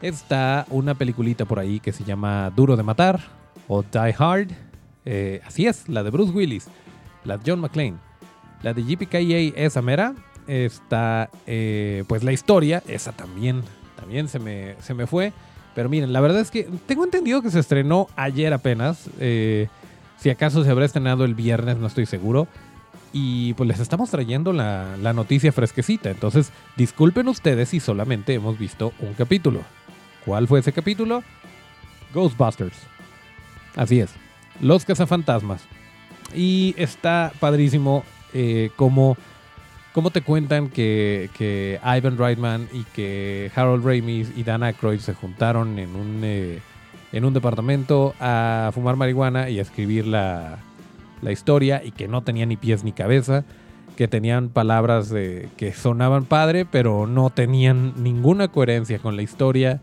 Está 0.00 0.66
una 0.70 0.94
peliculita 0.94 1.44
por 1.44 1.58
ahí 1.58 1.80
que 1.80 1.92
se 1.92 2.04
llama 2.04 2.50
Duro 2.50 2.76
de 2.76 2.82
Matar 2.82 3.20
o 3.68 3.82
Die 3.82 4.14
Hard. 4.18 4.48
Eh, 5.04 5.40
así 5.44 5.66
es, 5.66 5.88
la 5.88 6.02
de 6.02 6.10
Bruce 6.10 6.32
Willis, 6.32 6.68
la 7.24 7.36
de 7.38 7.50
John 7.50 7.60
McClane. 7.60 7.96
La 8.62 8.72
de 8.72 8.84
JPKA, 8.84 9.60
esa 9.60 9.82
mera. 9.82 10.14
Está, 10.46 11.30
eh, 11.46 12.04
pues 12.08 12.24
la 12.24 12.32
historia, 12.32 12.82
esa 12.88 13.12
también, 13.12 13.62
también 13.96 14.28
se 14.28 14.38
me, 14.38 14.74
se 14.80 14.94
me 14.94 15.06
fue. 15.06 15.32
Pero 15.74 15.88
miren, 15.88 16.12
la 16.12 16.20
verdad 16.20 16.40
es 16.40 16.50
que 16.50 16.68
tengo 16.86 17.04
entendido 17.04 17.42
que 17.42 17.50
se 17.50 17.60
estrenó 17.60 18.08
ayer 18.16 18.52
apenas. 18.52 19.08
Eh, 19.20 19.68
si 20.22 20.30
acaso 20.30 20.62
se 20.62 20.70
habrá 20.70 20.84
estrenado 20.84 21.24
el 21.24 21.34
viernes, 21.34 21.78
no 21.78 21.88
estoy 21.88 22.06
seguro. 22.06 22.46
Y 23.12 23.54
pues 23.54 23.66
les 23.66 23.80
estamos 23.80 24.08
trayendo 24.08 24.52
la, 24.52 25.12
noticia 25.12 25.50
fresquecita. 25.50 26.10
Entonces, 26.10 26.52
disculpen 26.76 27.26
ustedes 27.26 27.70
si 27.70 27.80
solamente 27.80 28.32
hemos 28.32 28.56
visto 28.56 28.92
un 29.00 29.14
capítulo. 29.14 29.62
¿Cuál 30.24 30.46
fue 30.46 30.60
ese 30.60 30.72
capítulo? 30.72 31.24
Ghostbusters. 32.14 32.76
Así 33.74 33.98
es. 33.98 34.14
Los 34.60 34.84
cazafantasmas. 34.84 35.64
Y 36.36 36.76
está 36.78 37.32
padrísimo 37.40 38.04
eh, 38.32 38.70
como, 38.76 39.16
te 40.12 40.22
cuentan 40.22 40.68
que, 40.68 41.30
que, 41.36 41.80
Ivan 41.82 42.16
Reitman 42.16 42.68
y 42.72 42.84
que 42.84 43.50
Harold 43.56 43.84
Ramis 43.84 44.30
y 44.36 44.44
Dan 44.44 44.62
Aykroyd 44.62 45.00
se 45.00 45.14
juntaron 45.14 45.80
en 45.80 45.96
un... 45.96 46.20
Eh, 46.22 46.60
en 47.12 47.24
un 47.24 47.34
departamento 47.34 48.14
a 48.20 48.70
fumar 48.74 48.96
marihuana 48.96 49.50
y 49.50 49.58
a 49.58 49.62
escribir 49.62 50.06
la, 50.06 50.58
historia 51.30 51.82
y 51.84 51.92
que 51.92 52.08
no 52.08 52.22
tenía 52.22 52.46
ni 52.46 52.56
pies 52.56 52.82
ni 52.82 52.92
cabeza, 52.92 53.44
que 53.96 54.08
tenían 54.08 54.48
palabras 54.48 55.10
que 55.10 55.72
sonaban 55.72 56.24
padre, 56.24 56.64
pero 56.64 57.06
no 57.06 57.30
tenían 57.30 57.92
ninguna 58.02 58.48
coherencia 58.48 58.98
con 58.98 59.14
la 59.14 59.22
historia, 59.22 59.80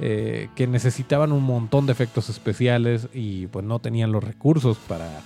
eh, 0.00 0.48
que 0.54 0.66
necesitaban 0.66 1.32
un 1.32 1.44
montón 1.44 1.86
de 1.86 1.92
efectos 1.92 2.28
especiales 2.28 3.08
y 3.14 3.46
pues 3.46 3.64
no 3.64 3.78
tenían 3.78 4.12
los 4.12 4.22
recursos 4.22 4.76
para, 4.86 5.22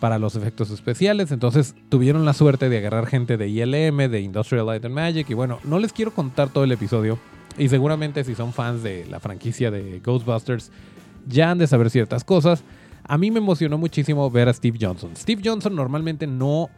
para 0.00 0.18
los 0.18 0.36
efectos 0.36 0.70
especiales, 0.70 1.32
entonces 1.32 1.74
tuvieron 1.88 2.24
la 2.24 2.32
suerte 2.32 2.68
de 2.68 2.78
agarrar 2.78 3.06
gente 3.06 3.36
de 3.36 3.48
ILM, 3.48 4.10
de 4.10 4.20
Industrial 4.20 4.66
Light 4.66 4.84
and 4.84 4.94
Magic 4.94 5.30
y 5.30 5.34
bueno, 5.34 5.58
no 5.64 5.78
les 5.78 5.92
quiero 5.92 6.12
contar 6.12 6.50
todo 6.50 6.64
el 6.64 6.72
episodio 6.72 7.18
y 7.58 7.68
seguramente 7.68 8.24
si 8.24 8.34
son 8.34 8.52
fans 8.52 8.82
de 8.82 9.06
la 9.06 9.20
franquicia 9.20 9.70
de 9.70 10.00
Ghostbusters, 10.04 10.70
ya 11.28 11.50
han 11.50 11.58
de 11.58 11.66
saber 11.66 11.90
ciertas 11.90 12.24
cosas. 12.24 12.64
A 13.04 13.16
mí 13.16 13.30
me 13.30 13.38
emocionó 13.38 13.78
muchísimo 13.78 14.30
ver 14.30 14.48
a 14.48 14.52
Steve 14.52 14.78
Johnson. 14.80 15.10
Steve 15.16 15.42
Johnson 15.44 15.74
normalmente 15.74 16.26
no, 16.26 16.68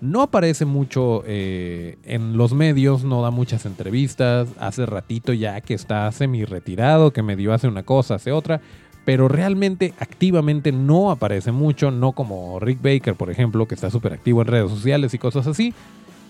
no 0.00 0.22
aparece 0.22 0.64
mucho 0.64 1.22
eh, 1.26 1.98
en 2.04 2.36
los 2.36 2.52
medios, 2.52 3.04
no 3.04 3.22
da 3.22 3.30
muchas 3.30 3.66
entrevistas. 3.66 4.48
Hace 4.60 4.86
ratito 4.86 5.32
ya 5.32 5.60
que 5.60 5.74
está 5.74 6.10
semi 6.12 6.44
retirado, 6.44 7.12
que 7.12 7.22
me 7.22 7.36
dio 7.36 7.52
hace 7.52 7.66
una 7.66 7.82
cosa, 7.82 8.16
hace 8.16 8.30
otra. 8.30 8.60
Pero 9.04 9.28
realmente 9.28 9.92
activamente 9.98 10.72
no 10.72 11.10
aparece 11.10 11.52
mucho, 11.52 11.90
no 11.90 12.12
como 12.12 12.58
Rick 12.60 12.80
Baker, 12.80 13.16
por 13.16 13.30
ejemplo, 13.30 13.66
que 13.66 13.74
está 13.74 13.90
súper 13.90 14.12
activo 14.14 14.42
en 14.42 14.48
redes 14.48 14.70
sociales 14.70 15.12
y 15.12 15.18
cosas 15.18 15.46
así. 15.46 15.74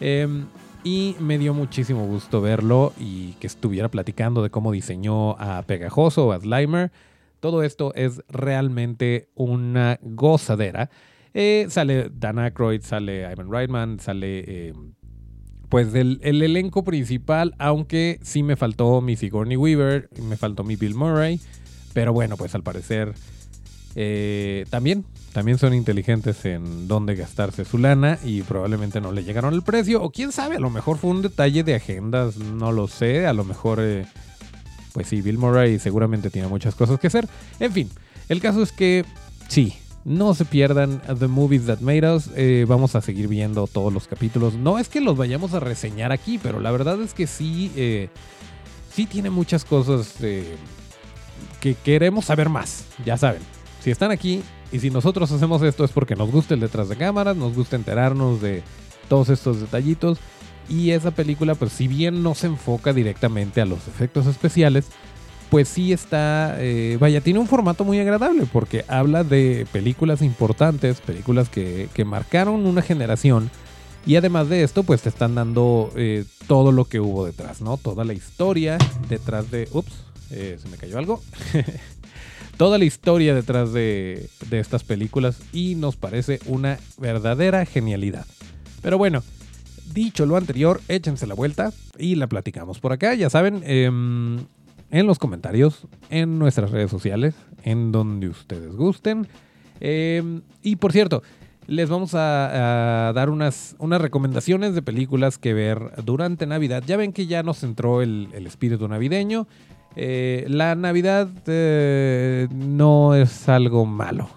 Em, 0.00 0.46
y 0.82 1.16
me 1.20 1.38
dio 1.38 1.54
muchísimo 1.54 2.06
gusto 2.06 2.40
verlo 2.40 2.92
y 2.98 3.32
que 3.34 3.46
estuviera 3.46 3.88
platicando 3.88 4.42
de 4.42 4.50
cómo 4.50 4.72
diseñó 4.72 5.32
a 5.38 5.62
Pegajoso, 5.62 6.32
a 6.32 6.40
Slimer. 6.40 6.90
Todo 7.44 7.62
esto 7.62 7.92
es 7.94 8.22
realmente 8.26 9.28
una 9.34 9.98
gozadera. 10.00 10.88
Eh, 11.34 11.66
sale 11.68 12.08
Dan 12.10 12.38
Aykroyd, 12.38 12.80
sale 12.80 13.30
Ivan 13.30 13.52
Reitman, 13.52 14.00
sale 14.00 14.68
em, 14.68 14.94
pues 15.68 15.94
el, 15.94 16.20
elenco 16.22 16.84
principal, 16.84 17.54
aunque 17.58 18.18
sí 18.22 18.42
me 18.42 18.56
faltó 18.56 19.02
mi 19.02 19.16
Sigourney 19.16 19.58
Weaver, 19.58 20.08
me 20.22 20.38
faltó 20.38 20.64
mi 20.64 20.76
Bill 20.76 20.94
Murray, 20.94 21.38
pero 21.92 22.14
bueno, 22.14 22.38
pues 22.38 22.54
al 22.54 22.62
parecer 22.62 23.12
eh, 23.94 24.64
también, 24.70 25.04
también 25.34 25.58
son 25.58 25.74
inteligentes 25.74 26.46
en 26.46 26.88
dónde 26.88 27.14
gastarse 27.14 27.66
su 27.66 27.76
lana 27.76 28.18
y 28.24 28.40
probablemente 28.40 29.02
no 29.02 29.12
le 29.12 29.22
llegaron 29.22 29.52
el 29.52 29.60
precio. 29.60 30.02
O 30.02 30.10
quién 30.10 30.32
sabe, 30.32 30.56
a 30.56 30.60
lo 30.60 30.70
mejor 30.70 30.96
fue 30.96 31.10
un 31.10 31.20
detalle 31.20 31.62
de 31.62 31.74
agendas, 31.74 32.38
no 32.38 32.72
lo 32.72 32.88
sé. 32.88 33.26
A 33.26 33.34
lo 33.34 33.44
mejor, 33.44 33.80
eh, 33.82 34.06
pues 34.94 35.08
sí, 35.08 35.20
Bill 35.20 35.36
Murray 35.36 35.78
seguramente 35.78 36.30
tiene 36.30 36.48
muchas 36.48 36.74
cosas 36.74 36.98
que 36.98 37.08
hacer. 37.08 37.28
En 37.60 37.70
fin, 37.70 37.90
el 38.30 38.40
caso 38.40 38.62
es 38.62 38.72
que 38.72 39.04
sí, 39.48 39.74
no 40.06 40.32
se 40.32 40.46
pierdan 40.46 41.02
The 41.18 41.26
Movies 41.26 41.66
That 41.66 41.80
Made 41.80 42.14
Us. 42.14 42.30
Eh, 42.34 42.64
vamos 42.66 42.94
a 42.94 43.02
seguir 43.02 43.28
viendo 43.28 43.66
todos 43.66 43.92
los 43.92 44.08
capítulos. 44.08 44.54
No 44.54 44.78
es 44.78 44.88
que 44.88 45.02
los 45.02 45.18
vayamos 45.18 45.52
a 45.52 45.60
reseñar 45.60 46.12
aquí, 46.12 46.38
pero 46.42 46.60
la 46.60 46.70
verdad 46.70 47.02
es 47.02 47.12
que 47.12 47.26
sí, 47.26 48.08
sí 48.90 49.04
tiene 49.04 49.28
muchas 49.28 49.66
cosas 49.66 50.14
que 51.60 51.74
queremos 51.84 52.26
saber 52.26 52.48
más. 52.48 52.86
Ya 53.04 53.18
saben, 53.18 53.42
si 53.84 53.90
están 53.90 54.10
aquí 54.10 54.42
y 54.72 54.80
si 54.80 54.88
nosotros 54.90 55.30
hacemos 55.30 55.60
esto 55.62 55.84
es 55.84 55.90
porque 55.90 56.16
nos 56.16 56.30
gusta 56.30 56.54
el 56.54 56.60
detrás 56.60 56.88
de 56.88 56.96
cámaras, 56.96 57.36
nos 57.36 57.54
gusta 57.54 57.76
enterarnos 57.76 58.40
de 58.40 58.62
todos 59.10 59.28
estos 59.28 59.60
detallitos. 59.60 60.18
Y 60.68 60.90
esa 60.90 61.10
película, 61.10 61.54
pues 61.54 61.72
si 61.72 61.88
bien 61.88 62.22
no 62.22 62.34
se 62.34 62.46
enfoca 62.46 62.92
directamente 62.92 63.60
a 63.60 63.66
los 63.66 63.86
efectos 63.88 64.26
especiales, 64.26 64.86
pues 65.50 65.68
sí 65.68 65.92
está, 65.92 66.56
eh, 66.58 66.96
vaya, 66.98 67.20
tiene 67.20 67.38
un 67.38 67.46
formato 67.46 67.84
muy 67.84 67.98
agradable 68.00 68.46
porque 68.52 68.84
habla 68.88 69.24
de 69.24 69.66
películas 69.72 70.22
importantes, 70.22 71.00
películas 71.00 71.48
que, 71.48 71.88
marcaron 72.04 72.66
una 72.66 72.82
generación. 72.82 73.50
Y 74.06 74.16
además 74.16 74.48
de 74.50 74.62
esto, 74.62 74.82
pues 74.82 75.00
te 75.02 75.08
están 75.08 75.34
dando 75.34 75.90
eh, 75.96 76.24
todo 76.46 76.72
lo 76.72 76.84
que 76.84 77.00
hubo 77.00 77.24
detrás, 77.24 77.62
¿no? 77.62 77.78
Toda 77.78 78.04
la 78.04 78.12
historia 78.12 78.76
detrás 79.08 79.50
de... 79.50 79.66
Ups, 79.72 79.92
eh, 80.30 80.58
se 80.60 80.68
me 80.68 80.76
cayó 80.76 80.98
algo. 80.98 81.22
toda 82.56 82.78
la 82.78 82.84
historia 82.84 83.34
detrás 83.34 83.72
de, 83.72 84.28
estas 84.50 84.84
películas 84.84 85.38
y 85.52 85.74
nos 85.74 85.96
parece 85.96 86.40
una 86.46 86.78
verdadera 86.98 87.64
genialidad. 87.66 88.26
Pero 88.82 88.98
bueno, 88.98 89.22
dicho 89.92 90.26
lo 90.26 90.36
anterior, 90.36 90.80
échense 90.88 91.26
la 91.26 91.34
vuelta 91.34 91.72
y 91.98 92.14
la 92.14 92.26
platicamos 92.26 92.80
por 92.80 92.92
acá, 92.92 93.14
ya 93.14 93.30
saben, 93.30 93.62
em, 93.64 94.38
en 94.90 95.06
los 95.06 95.18
comentarios, 95.18 95.86
en 96.10 96.38
nuestras 96.38 96.70
redes 96.70 96.90
sociales, 96.90 97.34
en 97.62 97.92
donde 97.92 98.28
ustedes 98.28 98.74
gusten. 98.74 99.26
Em, 99.80 100.42
y 100.62 100.76
por 100.76 100.92
cierto, 100.92 101.22
les 101.66 101.88
vamos 101.88 102.14
a, 102.14 103.12
dar 103.14 103.30
unas, 103.30 103.74
unas, 103.78 104.00
recomendaciones 104.00 104.74
de 104.74 104.82
películas 104.82 105.38
que 105.38 105.54
ver 105.54 105.78
durante 106.04 106.46
Navidad. 106.46 106.82
Ya 106.86 106.96
ven 106.96 107.12
que 107.12 107.26
ya 107.26 107.42
nos 107.42 107.62
entró 107.62 108.02
el 108.02 108.46
espíritu 108.46 108.86
navideño. 108.86 109.46
Eh, 109.96 110.44
la 110.48 110.74
Navidad 110.74 111.28
eh, 111.46 112.48
no 112.52 113.14
es 113.14 113.48
algo 113.48 113.86
malo. 113.86 114.28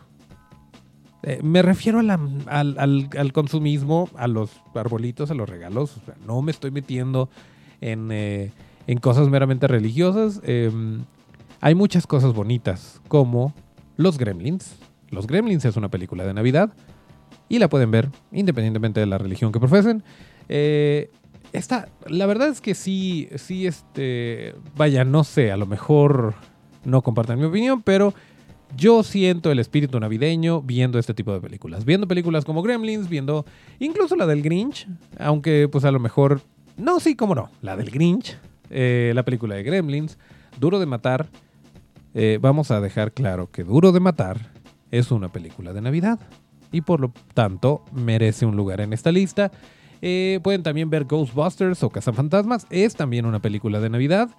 Eh, 1.27 1.41
me 1.43 1.61
refiero 1.61 1.99
al, 1.99 3.33
consumismo, 3.33 4.09
a 4.15 4.27
los 4.27 4.49
arbolitos, 4.73 5.29
a 5.29 5.33
los 5.33 5.49
regalos. 5.49 5.97
no 6.25 6.41
me 6.41 6.51
estoy 6.51 6.71
metiendo 6.71 7.29
en, 7.81 8.11
en 8.11 8.97
cosas 9.01 9.27
meramente 9.27 9.67
religiosas. 9.67 10.39
Em, 10.45 11.03
hay 11.59 11.75
muchas 11.75 12.07
cosas 12.07 12.33
bonitas, 12.33 13.01
como 13.09 13.53
Los 13.97 14.17
Gremlins. 14.17 14.77
Los 15.09 15.27
Gremlins 15.27 15.65
es 15.65 15.75
una 15.75 15.89
película 15.89 16.25
de 16.25 16.33
Navidad 16.33 16.71
y 17.49 17.59
la 17.59 17.67
pueden 17.67 17.91
ver 17.91 18.07
independientemente 18.31 19.01
de 19.01 19.07
la 19.07 19.17
religión 19.17 19.51
que 19.51 19.59
profesen. 19.59 20.03
Esta, 20.47 21.89
la 22.07 22.25
verdad 22.25 22.47
es 22.47 22.61
que 22.61 22.73
sí, 22.73 23.27
sí, 23.35 23.67
este, 23.67 24.55
vaya, 24.77 25.03
no 25.03 25.25
sé, 25.25 25.51
a 25.51 25.57
lo 25.57 25.65
mejor 25.65 26.35
no 26.85 27.01
compartan 27.01 27.37
mi 27.37 27.45
opinión, 27.45 27.81
pero 27.81 28.13
yo 28.75 29.03
siento 29.03 29.51
el 29.51 29.59
espíritu 29.59 29.99
navideño 29.99 30.61
viendo 30.61 30.99
este 30.99 31.13
tipo 31.13 31.31
de 31.33 31.39
películas. 31.39 31.85
Viendo 31.85 32.07
películas 32.07 32.43
como 32.43 32.61
Gremlins, 32.61 33.07
viendo 33.07 33.45
incluso 33.79 34.15
la 34.15 34.25
del 34.25 34.41
Grinch, 34.41 34.87
aunque 35.19 35.67
pues 35.71 35.85
a 35.85 35.91
lo 35.91 35.99
mejor, 35.99 36.41
no, 36.75 36.99
sí, 36.99 37.15
cómo 37.15 37.35
no, 37.35 37.49
la 37.61 37.75
del 37.77 37.89
Grinch, 37.91 38.37
eh, 38.69 39.11
la 39.15 39.23
película 39.23 39.55
de 39.55 39.63
Gremlins, 39.63 40.17
Duro 40.59 40.79
de 40.79 40.85
Matar. 40.85 41.27
Eh, 42.13 42.39
vamos 42.41 42.71
a 42.71 42.81
dejar 42.81 43.13
claro 43.13 43.49
que 43.51 43.63
Duro 43.63 43.91
de 43.91 43.99
Matar 43.99 44.51
es 44.91 45.11
una 45.11 45.29
película 45.29 45.73
de 45.73 45.81
Navidad 45.81 46.19
y 46.71 46.81
por 46.81 46.99
lo 46.99 47.11
tanto 47.33 47.83
merece 47.93 48.45
un 48.45 48.55
lugar 48.55 48.81
en 48.81 48.93
esta 48.93 49.11
lista. 49.11 49.51
Eh, 50.01 50.39
pueden 50.43 50.63
también 50.63 50.89
ver 50.89 51.05
Ghostbusters 51.05 51.83
o 51.83 51.89
Cazafantasmas. 51.89 52.67
Es 52.69 52.95
también 52.95 53.25
una 53.25 53.39
película 53.39 53.79
de 53.79 53.89
Navidad. 53.89 54.29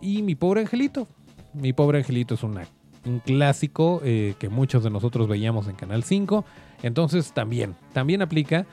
Y 0.00 0.22
Mi 0.22 0.36
Pobre 0.36 0.60
Angelito. 0.60 1.08
Mi 1.52 1.72
Pobre 1.72 1.98
Angelito 1.98 2.34
es 2.34 2.44
un 3.04 3.20
clásico 3.20 4.00
eh, 4.04 4.34
que 4.38 4.48
muchos 4.48 4.84
de 4.84 4.90
nosotros 4.90 5.28
veíamos 5.28 5.68
en 5.68 5.76
Canal 5.76 6.04
5. 6.04 6.44
Entonces 6.82 7.32
también, 7.32 7.76
también 7.92 8.22
aplica 8.22 8.66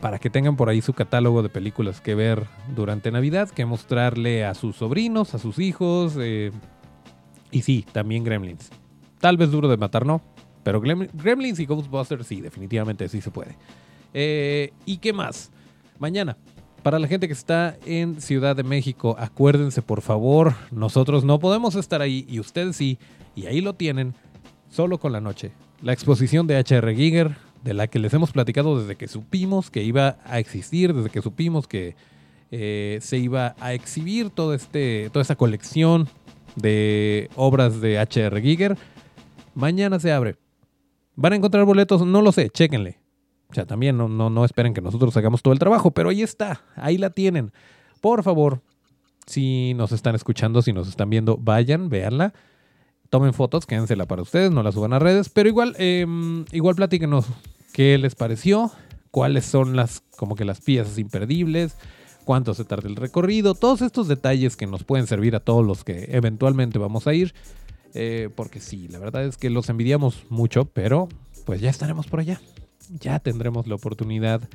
para 0.00 0.20
que 0.20 0.30
tengan 0.30 0.56
por 0.56 0.68
ahí 0.68 0.80
su 0.80 0.92
catálogo 0.92 1.42
de 1.42 1.48
películas 1.48 2.00
que 2.00 2.14
ver 2.14 2.44
durante 2.76 3.10
Navidad, 3.10 3.50
que 3.50 3.66
mostrarle 3.66 4.44
a 4.44 4.54
sus 4.54 4.76
sobrinos, 4.76 5.34
a 5.34 5.40
sus 5.40 5.58
hijos. 5.58 6.16
y 7.50 7.62
sí, 7.62 7.84
también 7.90 8.22
Gremlins. 8.22 8.70
Tal 9.18 9.36
vez 9.36 9.50
duro 9.50 9.66
de 9.66 9.76
matar, 9.76 10.06
no. 10.06 10.22
Pero 10.62 10.80
Gremlins 10.80 11.58
y 11.58 11.66
Ghostbusters 11.66 12.26
sí, 12.26 12.40
definitivamente 12.40 13.08
sí 13.08 13.20
se 13.20 13.30
puede. 13.30 13.56
Eh, 14.12 14.72
¿Y 14.84 14.98
qué 14.98 15.12
más? 15.12 15.50
Mañana, 15.98 16.36
para 16.82 16.98
la 16.98 17.08
gente 17.08 17.26
que 17.26 17.32
está 17.32 17.76
en 17.84 18.20
Ciudad 18.20 18.56
de 18.56 18.62
México, 18.62 19.16
acuérdense 19.18 19.82
por 19.82 20.02
favor, 20.02 20.54
nosotros 20.70 21.24
no 21.24 21.38
podemos 21.38 21.74
estar 21.74 22.02
ahí 22.02 22.26
y 22.28 22.40
ustedes 22.40 22.76
sí, 22.76 22.98
y 23.34 23.46
ahí 23.46 23.60
lo 23.60 23.74
tienen, 23.74 24.14
solo 24.68 24.98
con 24.98 25.12
la 25.12 25.20
noche. 25.20 25.52
La 25.82 25.92
exposición 25.92 26.46
de 26.46 26.58
HR 26.58 26.94
Giger, 26.94 27.36
de 27.62 27.74
la 27.74 27.86
que 27.86 27.98
les 27.98 28.14
hemos 28.14 28.32
platicado 28.32 28.78
desde 28.78 28.96
que 28.96 29.08
supimos 29.08 29.70
que 29.70 29.82
iba 29.82 30.18
a 30.24 30.38
existir, 30.38 30.94
desde 30.94 31.10
que 31.10 31.22
supimos 31.22 31.66
que 31.66 31.96
eh, 32.50 32.98
se 33.02 33.18
iba 33.18 33.54
a 33.60 33.74
exhibir 33.74 34.32
este, 34.54 35.10
toda 35.10 35.22
esta 35.22 35.36
colección 35.36 36.08
de 36.56 37.30
obras 37.36 37.80
de 37.80 37.98
HR 37.98 38.40
Giger. 38.40 38.76
Mañana 39.54 40.00
se 40.00 40.12
abre. 40.12 40.36
¿Van 41.16 41.32
a 41.32 41.36
encontrar 41.36 41.64
boletos? 41.64 42.06
No 42.06 42.22
lo 42.22 42.32
sé, 42.32 42.50
chéquenle. 42.50 42.99
O 43.50 43.54
sea, 43.54 43.66
también 43.66 43.96
no, 43.96 44.08
no, 44.08 44.30
no 44.30 44.44
esperen 44.44 44.74
que 44.74 44.80
nosotros 44.80 45.16
hagamos 45.16 45.42
todo 45.42 45.52
el 45.52 45.58
trabajo, 45.58 45.90
pero 45.90 46.10
ahí 46.10 46.22
está, 46.22 46.62
ahí 46.76 46.98
la 46.98 47.10
tienen. 47.10 47.52
Por 48.00 48.22
favor, 48.22 48.60
si 49.26 49.74
nos 49.74 49.92
están 49.92 50.14
escuchando, 50.14 50.62
si 50.62 50.72
nos 50.72 50.88
están 50.88 51.10
viendo, 51.10 51.36
vayan, 51.36 51.88
véanla. 51.88 52.32
Tomen 53.10 53.34
fotos, 53.34 53.66
quédensela 53.66 54.06
para 54.06 54.22
ustedes, 54.22 54.52
no 54.52 54.62
la 54.62 54.70
suban 54.70 54.92
a 54.92 55.00
redes, 55.00 55.28
pero 55.28 55.48
igual, 55.48 55.74
eh, 55.78 56.06
igual 56.52 56.76
platíquenos 56.76 57.26
qué 57.72 57.98
les 57.98 58.14
pareció, 58.14 58.70
cuáles 59.10 59.44
son 59.44 59.74
las, 59.74 60.02
como 60.16 60.36
que 60.36 60.44
las 60.44 60.60
piezas 60.60 60.96
imperdibles, 60.98 61.76
cuánto 62.24 62.54
se 62.54 62.64
tarda 62.64 62.88
el 62.88 62.94
recorrido, 62.94 63.56
todos 63.56 63.82
estos 63.82 64.06
detalles 64.06 64.56
que 64.56 64.68
nos 64.68 64.84
pueden 64.84 65.08
servir 65.08 65.34
a 65.34 65.40
todos 65.40 65.66
los 65.66 65.82
que 65.82 66.08
eventualmente 66.12 66.78
vamos 66.78 67.08
a 67.08 67.14
ir. 67.14 67.34
Eh, 67.94 68.28
porque 68.36 68.60
sí, 68.60 68.86
la 68.86 69.00
verdad 69.00 69.24
es 69.24 69.36
que 69.36 69.50
los 69.50 69.68
envidiamos 69.68 70.22
mucho, 70.28 70.66
pero 70.66 71.08
pues 71.44 71.60
ya 71.60 71.70
estaremos 71.70 72.06
por 72.06 72.20
allá 72.20 72.40
ya 72.98 73.18
tendremos 73.18 73.66
la 73.66 73.74
oportunidad 73.74 74.48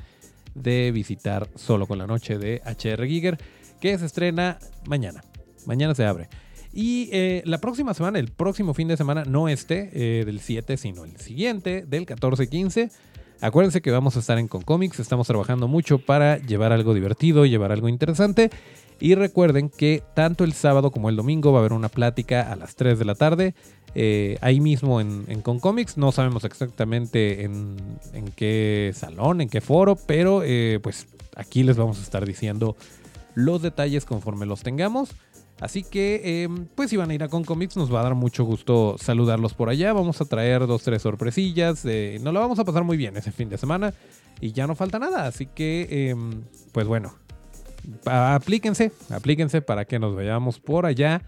de 0.54 0.90
visitar 0.92 1.48
Solo 1.54 1.86
con 1.86 1.98
la 1.98 2.06
Noche 2.06 2.38
de 2.38 2.62
HR 2.64 3.06
Giger, 3.06 3.38
que 3.80 3.96
se 3.98 4.06
estrena 4.06 4.58
mañana. 4.86 5.22
Mañana 5.66 5.94
se 5.94 6.04
abre. 6.04 6.28
Y 6.72 7.08
eh, 7.12 7.42
la 7.46 7.58
próxima 7.58 7.94
semana, 7.94 8.18
el 8.18 8.28
próximo 8.28 8.74
fin 8.74 8.88
de 8.88 8.96
semana, 8.96 9.24
no 9.24 9.48
este 9.48 9.90
eh, 9.92 10.24
del 10.24 10.40
7, 10.40 10.76
sino 10.76 11.04
el 11.04 11.16
siguiente, 11.16 11.84
del 11.86 12.06
14-15. 12.06 12.90
Acuérdense 13.40 13.82
que 13.82 13.90
vamos 13.90 14.16
a 14.16 14.20
estar 14.20 14.38
en 14.38 14.48
Concomics, 14.48 15.00
estamos 15.00 15.26
trabajando 15.26 15.68
mucho 15.68 15.98
para 15.98 16.38
llevar 16.38 16.72
algo 16.72 16.94
divertido, 16.94 17.44
llevar 17.46 17.72
algo 17.72 17.88
interesante. 17.88 18.50
Y 18.98 19.14
recuerden 19.14 19.68
que 19.68 20.02
tanto 20.14 20.44
el 20.44 20.54
sábado 20.54 20.90
como 20.90 21.10
el 21.10 21.16
domingo 21.16 21.52
va 21.52 21.58
a 21.58 21.60
haber 21.60 21.74
una 21.74 21.90
plática 21.90 22.50
a 22.50 22.56
las 22.56 22.76
3 22.76 22.98
de 22.98 23.04
la 23.04 23.14
tarde 23.14 23.54
eh, 23.98 24.36
ahí 24.42 24.60
mismo 24.60 25.00
en, 25.00 25.24
en 25.28 25.40
Concomics. 25.40 25.96
No 25.96 26.12
sabemos 26.12 26.44
exactamente 26.44 27.44
en, 27.44 27.76
qué 28.36 28.92
salón, 28.94 29.40
en 29.40 29.48
qué 29.48 29.62
foro, 29.62 29.96
pero 29.96 30.42
eh, 30.44 30.80
pues 30.82 31.08
aquí 31.34 31.62
les 31.62 31.78
vamos 31.78 31.98
a 31.98 32.02
estar 32.02 32.26
diciendo 32.26 32.76
los 33.34 33.62
detalles 33.62 34.04
conforme 34.04 34.44
los 34.44 34.62
tengamos. 34.62 35.16
Así 35.60 35.82
que, 35.82 36.42
em, 36.42 36.66
pues 36.74 36.90
si 36.90 36.98
van 36.98 37.08
a 37.08 37.14
ir 37.14 37.22
a 37.22 37.28
Concomics, 37.28 37.78
nos 37.78 37.92
va 37.92 38.00
a 38.00 38.02
dar 38.02 38.14
mucho 38.14 38.44
gusto 38.44 38.96
saludarlos 39.00 39.54
por 39.54 39.70
allá. 39.70 39.94
Vamos 39.94 40.20
a 40.20 40.26
traer 40.26 40.66
dos, 40.66 40.82
tres 40.82 41.00
sorpresillas. 41.00 41.82
Eh, 41.86 42.18
nos 42.20 42.34
lo 42.34 42.40
vamos 42.40 42.58
a 42.58 42.64
pasar 42.66 42.84
muy 42.84 42.98
bien 42.98 43.16
ese 43.16 43.32
fin 43.32 43.48
de 43.48 43.56
semana. 43.56 43.94
Y 44.42 44.52
ya 44.52 44.66
no 44.66 44.74
falta 44.74 44.98
nada. 44.98 45.26
Así 45.26 45.46
que, 45.46 46.10
em, 46.10 46.42
pues 46.72 46.86
bueno, 46.86 47.14
aplíquense, 48.04 48.92
aplíquense 49.08 49.62
para 49.62 49.86
que 49.86 49.98
nos 49.98 50.14
vayamos 50.14 50.60
por 50.60 50.84
allá. 50.84 51.22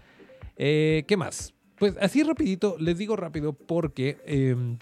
¿Qué 0.55 1.15
más? 1.17 1.55
Pues 1.79 1.95
así 2.01 2.23
rapidito, 2.23 2.75
les 2.79 2.97
digo 2.97 3.15
rápido 3.15 3.53
porque 3.53 4.17
em, 4.25 4.77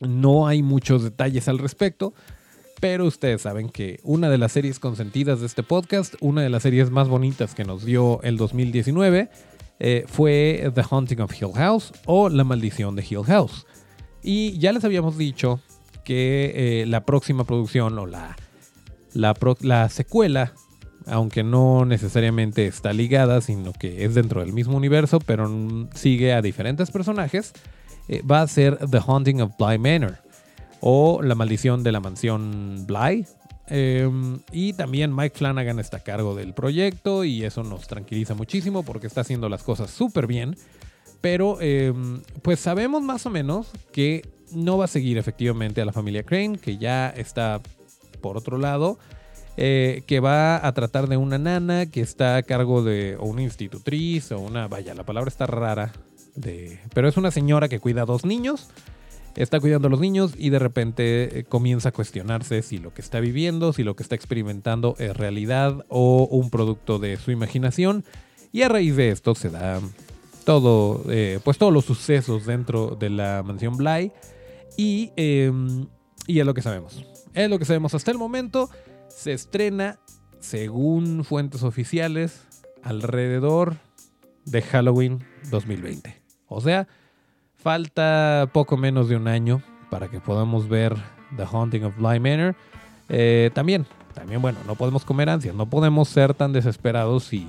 no 0.00 0.46
hay 0.46 0.62
muchos 0.62 1.02
detalles 1.04 1.48
al 1.48 1.58
respecto, 1.58 2.12
pero 2.80 3.06
ustedes 3.06 3.42
saben 3.42 3.68
que 3.68 4.00
una 4.02 4.28
de 4.28 4.38
las 4.38 4.52
series 4.52 4.78
consentidas 4.78 5.40
de 5.40 5.46
este 5.46 5.62
podcast, 5.62 6.14
una 6.20 6.42
de 6.42 6.50
las 6.50 6.64
series 6.64 6.90
más 6.90 7.08
bonitas 7.08 7.54
que 7.54 7.64
nos 7.64 7.84
dio 7.84 8.20
el 8.22 8.36
2019, 8.36 9.30
eh, 9.80 10.04
fue 10.06 10.70
The 10.74 10.82
Haunting 10.90 11.20
of 11.20 11.32
Hill 11.40 11.52
House 11.54 11.92
o 12.06 12.28
La 12.28 12.44
Maldición 12.44 12.96
de 12.96 13.06
Hill 13.08 13.24
House. 13.24 13.66
Y 14.22 14.58
ya 14.58 14.72
les 14.72 14.84
habíamos 14.84 15.18
dicho 15.18 15.60
que 16.04 16.52
eh, 16.82 16.86
la 16.86 17.04
próxima 17.04 17.44
producción 17.44 17.98
o 17.98 18.06
la, 18.06 18.36
la, 19.12 19.88
secuela, 19.88 20.52
aunque 21.06 21.42
no 21.42 21.84
necesariamente 21.84 22.66
está 22.66 22.92
ligada, 22.92 23.40
sino 23.40 23.72
que 23.72 24.04
es 24.04 24.14
dentro 24.14 24.40
del 24.40 24.52
mismo 24.52 24.76
universo, 24.76 25.18
pero 25.18 25.50
sigue 25.94 26.32
a 26.32 26.42
diferentes 26.42 26.90
personajes, 26.90 27.52
eh, 28.08 28.22
va 28.22 28.42
a 28.42 28.48
ser 28.48 28.78
The 28.90 29.00
Haunting 29.06 29.40
of 29.40 29.52
Bly 29.58 29.78
Manor 29.78 30.18
o 30.80 31.22
La 31.22 31.34
Maldición 31.34 31.82
de 31.82 31.92
la 31.92 32.00
Mansión 32.00 32.84
Bly. 32.86 33.26
Em, 33.66 34.40
y 34.52 34.74
también 34.74 35.14
Mike 35.16 35.38
Flanagan 35.38 35.78
está 35.78 35.98
a 35.98 36.00
cargo 36.00 36.34
del 36.34 36.52
proyecto 36.52 37.24
y 37.24 37.44
eso 37.44 37.62
nos 37.62 37.86
tranquiliza 37.86 38.34
muchísimo 38.34 38.82
porque 38.82 39.06
está 39.06 39.22
haciendo 39.22 39.48
las 39.48 39.62
cosas 39.62 39.90
súper 39.90 40.26
bien. 40.26 40.56
Pero 41.22 41.58
em, 41.62 42.20
pues 42.42 42.60
sabemos 42.60 43.02
más 43.02 43.24
o 43.24 43.30
menos 43.30 43.70
que 43.92 44.28
no 44.52 44.76
va 44.76 44.84
a 44.84 44.88
seguir 44.88 45.16
efectivamente 45.16 45.80
a 45.80 45.86
la 45.86 45.92
familia 45.92 46.22
Crane, 46.22 46.58
que 46.58 46.76
ya 46.76 47.08
está 47.08 47.62
por 48.20 48.36
otro 48.36 48.58
lado, 48.58 48.98
eh, 49.56 50.02
que 50.06 50.20
va 50.20 50.66
a 50.66 50.72
tratar 50.72 51.08
de 51.08 51.16
una 51.16 51.38
nana 51.38 51.86
que 51.86 52.00
está 52.00 52.36
a 52.36 52.42
cargo 52.42 52.82
de 52.82 53.16
una 53.20 53.42
institutriz 53.42 54.32
o 54.32 54.40
una, 54.40 54.68
vaya, 54.68 54.94
la 54.94 55.04
palabra 55.04 55.28
está 55.28 55.46
rara, 55.46 55.92
de, 56.34 56.80
pero 56.92 57.08
es 57.08 57.16
una 57.16 57.30
señora 57.30 57.68
que 57.68 57.80
cuida 57.80 58.02
a 58.02 58.06
dos 58.06 58.24
niños, 58.24 58.68
está 59.36 59.60
cuidando 59.60 59.88
a 59.88 59.90
los 59.90 60.00
niños 60.00 60.34
y 60.36 60.50
de 60.50 60.58
repente 60.58 61.40
eh, 61.40 61.44
comienza 61.44 61.90
a 61.90 61.92
cuestionarse 61.92 62.62
si 62.62 62.78
lo 62.78 62.92
que 62.92 63.00
está 63.00 63.20
viviendo, 63.20 63.72
si 63.72 63.82
lo 63.82 63.96
que 63.96 64.02
está 64.02 64.14
experimentando 64.14 64.96
es 64.98 65.16
realidad 65.16 65.84
o 65.88 66.28
un 66.30 66.50
producto 66.50 66.98
de 66.98 67.16
su 67.16 67.30
imaginación. 67.30 68.04
Y 68.52 68.62
a 68.62 68.68
raíz 68.68 68.94
de 68.96 69.10
esto 69.10 69.34
se 69.34 69.50
da 69.50 69.80
todo, 70.44 71.02
eh, 71.10 71.40
pues 71.42 71.58
todos 71.58 71.72
los 71.72 71.84
sucesos 71.84 72.46
dentro 72.46 72.96
de 72.98 73.10
la 73.10 73.42
mansión 73.44 73.76
Bly. 73.76 74.12
Y, 74.76 75.10
em, 75.16 75.86
y 76.26 76.38
es 76.38 76.46
lo 76.46 76.54
que 76.54 76.62
sabemos. 76.62 77.04
Es 77.32 77.50
lo 77.50 77.58
que 77.58 77.64
sabemos 77.64 77.94
hasta 77.94 78.10
el 78.10 78.18
momento. 78.18 78.70
Se 79.14 79.32
estrena, 79.32 79.98
según 80.40 81.24
fuentes 81.24 81.62
oficiales, 81.62 82.42
alrededor 82.82 83.76
de 84.44 84.60
Halloween 84.60 85.24
2020. 85.50 86.20
O 86.48 86.60
sea, 86.60 86.88
falta 87.54 88.50
poco 88.52 88.76
menos 88.76 89.08
de 89.08 89.16
un 89.16 89.28
año 89.28 89.62
para 89.88 90.08
que 90.08 90.20
podamos 90.20 90.68
ver 90.68 90.94
The 91.36 91.44
Haunting 91.44 91.84
of 91.84 91.96
Bly 91.96 92.18
Manor. 92.18 92.56
Eh, 93.08 93.50
también, 93.54 93.86
también, 94.14 94.42
bueno, 94.42 94.58
no 94.66 94.74
podemos 94.74 95.04
comer 95.04 95.30
ansias, 95.30 95.54
no 95.54 95.70
podemos 95.70 96.08
ser 96.08 96.34
tan 96.34 96.52
desesperados 96.52 97.24
si, 97.24 97.46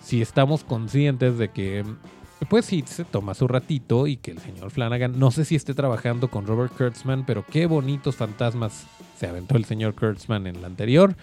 si 0.00 0.22
estamos 0.22 0.62
conscientes 0.64 1.36
de 1.38 1.50
que 1.50 1.84
pues 2.48 2.64
sí, 2.64 2.82
se 2.86 3.04
toma 3.04 3.34
su 3.34 3.46
ratito 3.46 4.06
y 4.06 4.16
que 4.16 4.30
el 4.30 4.38
señor 4.38 4.70
Flanagan, 4.70 5.18
no 5.18 5.30
sé 5.30 5.44
si 5.44 5.56
esté 5.56 5.74
trabajando 5.74 6.28
con 6.28 6.46
Robert 6.46 6.72
Kurtzman, 6.76 7.24
pero 7.26 7.44
qué 7.44 7.66
bonitos 7.66 8.16
fantasmas 8.16 8.86
se 9.18 9.26
aventó 9.26 9.56
el 9.56 9.66
señor 9.66 9.94
Kurtzman 9.94 10.46
en 10.46 10.62
la 10.62 10.66
anterior. 10.66 11.14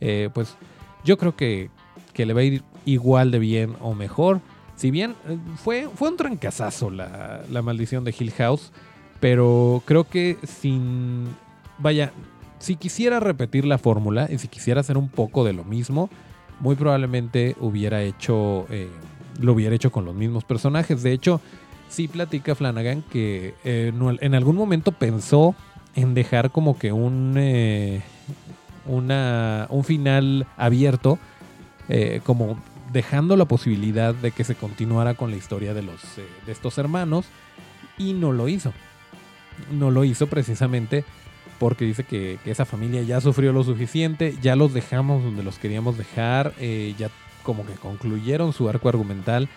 Eh, 0.00 0.30
pues 0.32 0.56
yo 1.04 1.18
creo 1.18 1.36
que, 1.36 1.70
que, 2.14 2.24
le 2.24 2.32
va 2.32 2.40
a 2.40 2.44
ir 2.44 2.62
igual 2.86 3.30
de 3.30 3.38
bien 3.38 3.76
o 3.80 3.94
mejor. 3.94 4.40
Si 4.74 4.90
bien 4.90 5.14
eh, 5.28 5.36
fue, 5.56 5.88
fue 5.94 6.08
un 6.08 6.16
trancazazo 6.16 6.90
la, 6.90 7.42
la 7.50 7.62
maldición 7.62 8.02
de 8.04 8.14
Hill 8.18 8.32
House, 8.32 8.72
pero 9.20 9.82
creo 9.84 10.04
que 10.04 10.38
sin... 10.42 11.28
Vaya, 11.78 12.12
si 12.58 12.76
quisiera 12.76 13.20
repetir 13.20 13.66
la 13.66 13.76
fórmula 13.76 14.28
y 14.30 14.38
si 14.38 14.48
quisiera 14.48 14.80
hacer 14.80 14.96
un 14.96 15.08
poco 15.08 15.44
de 15.44 15.52
lo 15.52 15.64
mismo, 15.64 16.08
muy 16.60 16.76
probablemente 16.76 17.56
hubiera 17.60 18.02
hecho... 18.02 18.66
Eh, 18.70 18.88
lo 19.40 19.52
hubiera 19.52 19.74
hecho 19.74 19.90
con 19.90 20.04
los 20.04 20.14
mismos 20.14 20.44
personajes. 20.44 21.02
De 21.02 21.12
hecho, 21.12 21.40
sí 21.92 22.08
platica 22.08 22.54
Flanagan 22.54 23.02
que 23.02 23.54
eh, 23.64 23.92
en 24.20 24.34
algún 24.34 24.56
momento 24.56 24.92
pensó 24.92 25.54
en 25.94 26.14
dejar 26.14 26.50
como 26.50 26.78
que 26.78 26.92
un, 26.92 27.34
eh, 27.36 28.02
una, 28.86 29.66
un 29.68 29.84
final 29.84 30.46
abierto, 30.56 31.18
eh, 31.88 32.20
como 32.24 32.58
dejando 32.92 33.36
la 33.36 33.44
posibilidad 33.44 34.14
de 34.14 34.30
que 34.30 34.44
se 34.44 34.54
continuara 34.54 35.14
con 35.14 35.30
la 35.30 35.36
historia 35.36 35.74
de, 35.74 35.82
los, 35.82 36.00
de 36.46 36.52
estos 36.52 36.78
hermanos, 36.78 37.26
y 37.98 38.14
no 38.14 38.32
lo 38.32 38.48
hizo. 38.48 38.72
No 39.70 39.90
lo 39.90 40.04
hizo 40.04 40.26
precisamente 40.28 41.04
porque 41.58 41.84
dice 41.84 42.04
que, 42.04 42.38
que, 42.42 42.50
esa 42.50 42.64
familia 42.64 43.02
ya 43.02 43.20
sufrió 43.20 43.52
lo 43.52 43.62
suficiente, 43.64 44.34
ya 44.42 44.56
los 44.56 44.72
dejamos 44.72 45.22
donde 45.22 45.42
los 45.42 45.58
queríamos 45.58 45.96
dejar, 45.96 46.54
ya 46.58 47.10
como 47.42 47.66
que 47.66 47.74
concluyeron 47.74 48.52
su 48.52 48.68
arco 48.68 48.88
argumental 48.88 49.48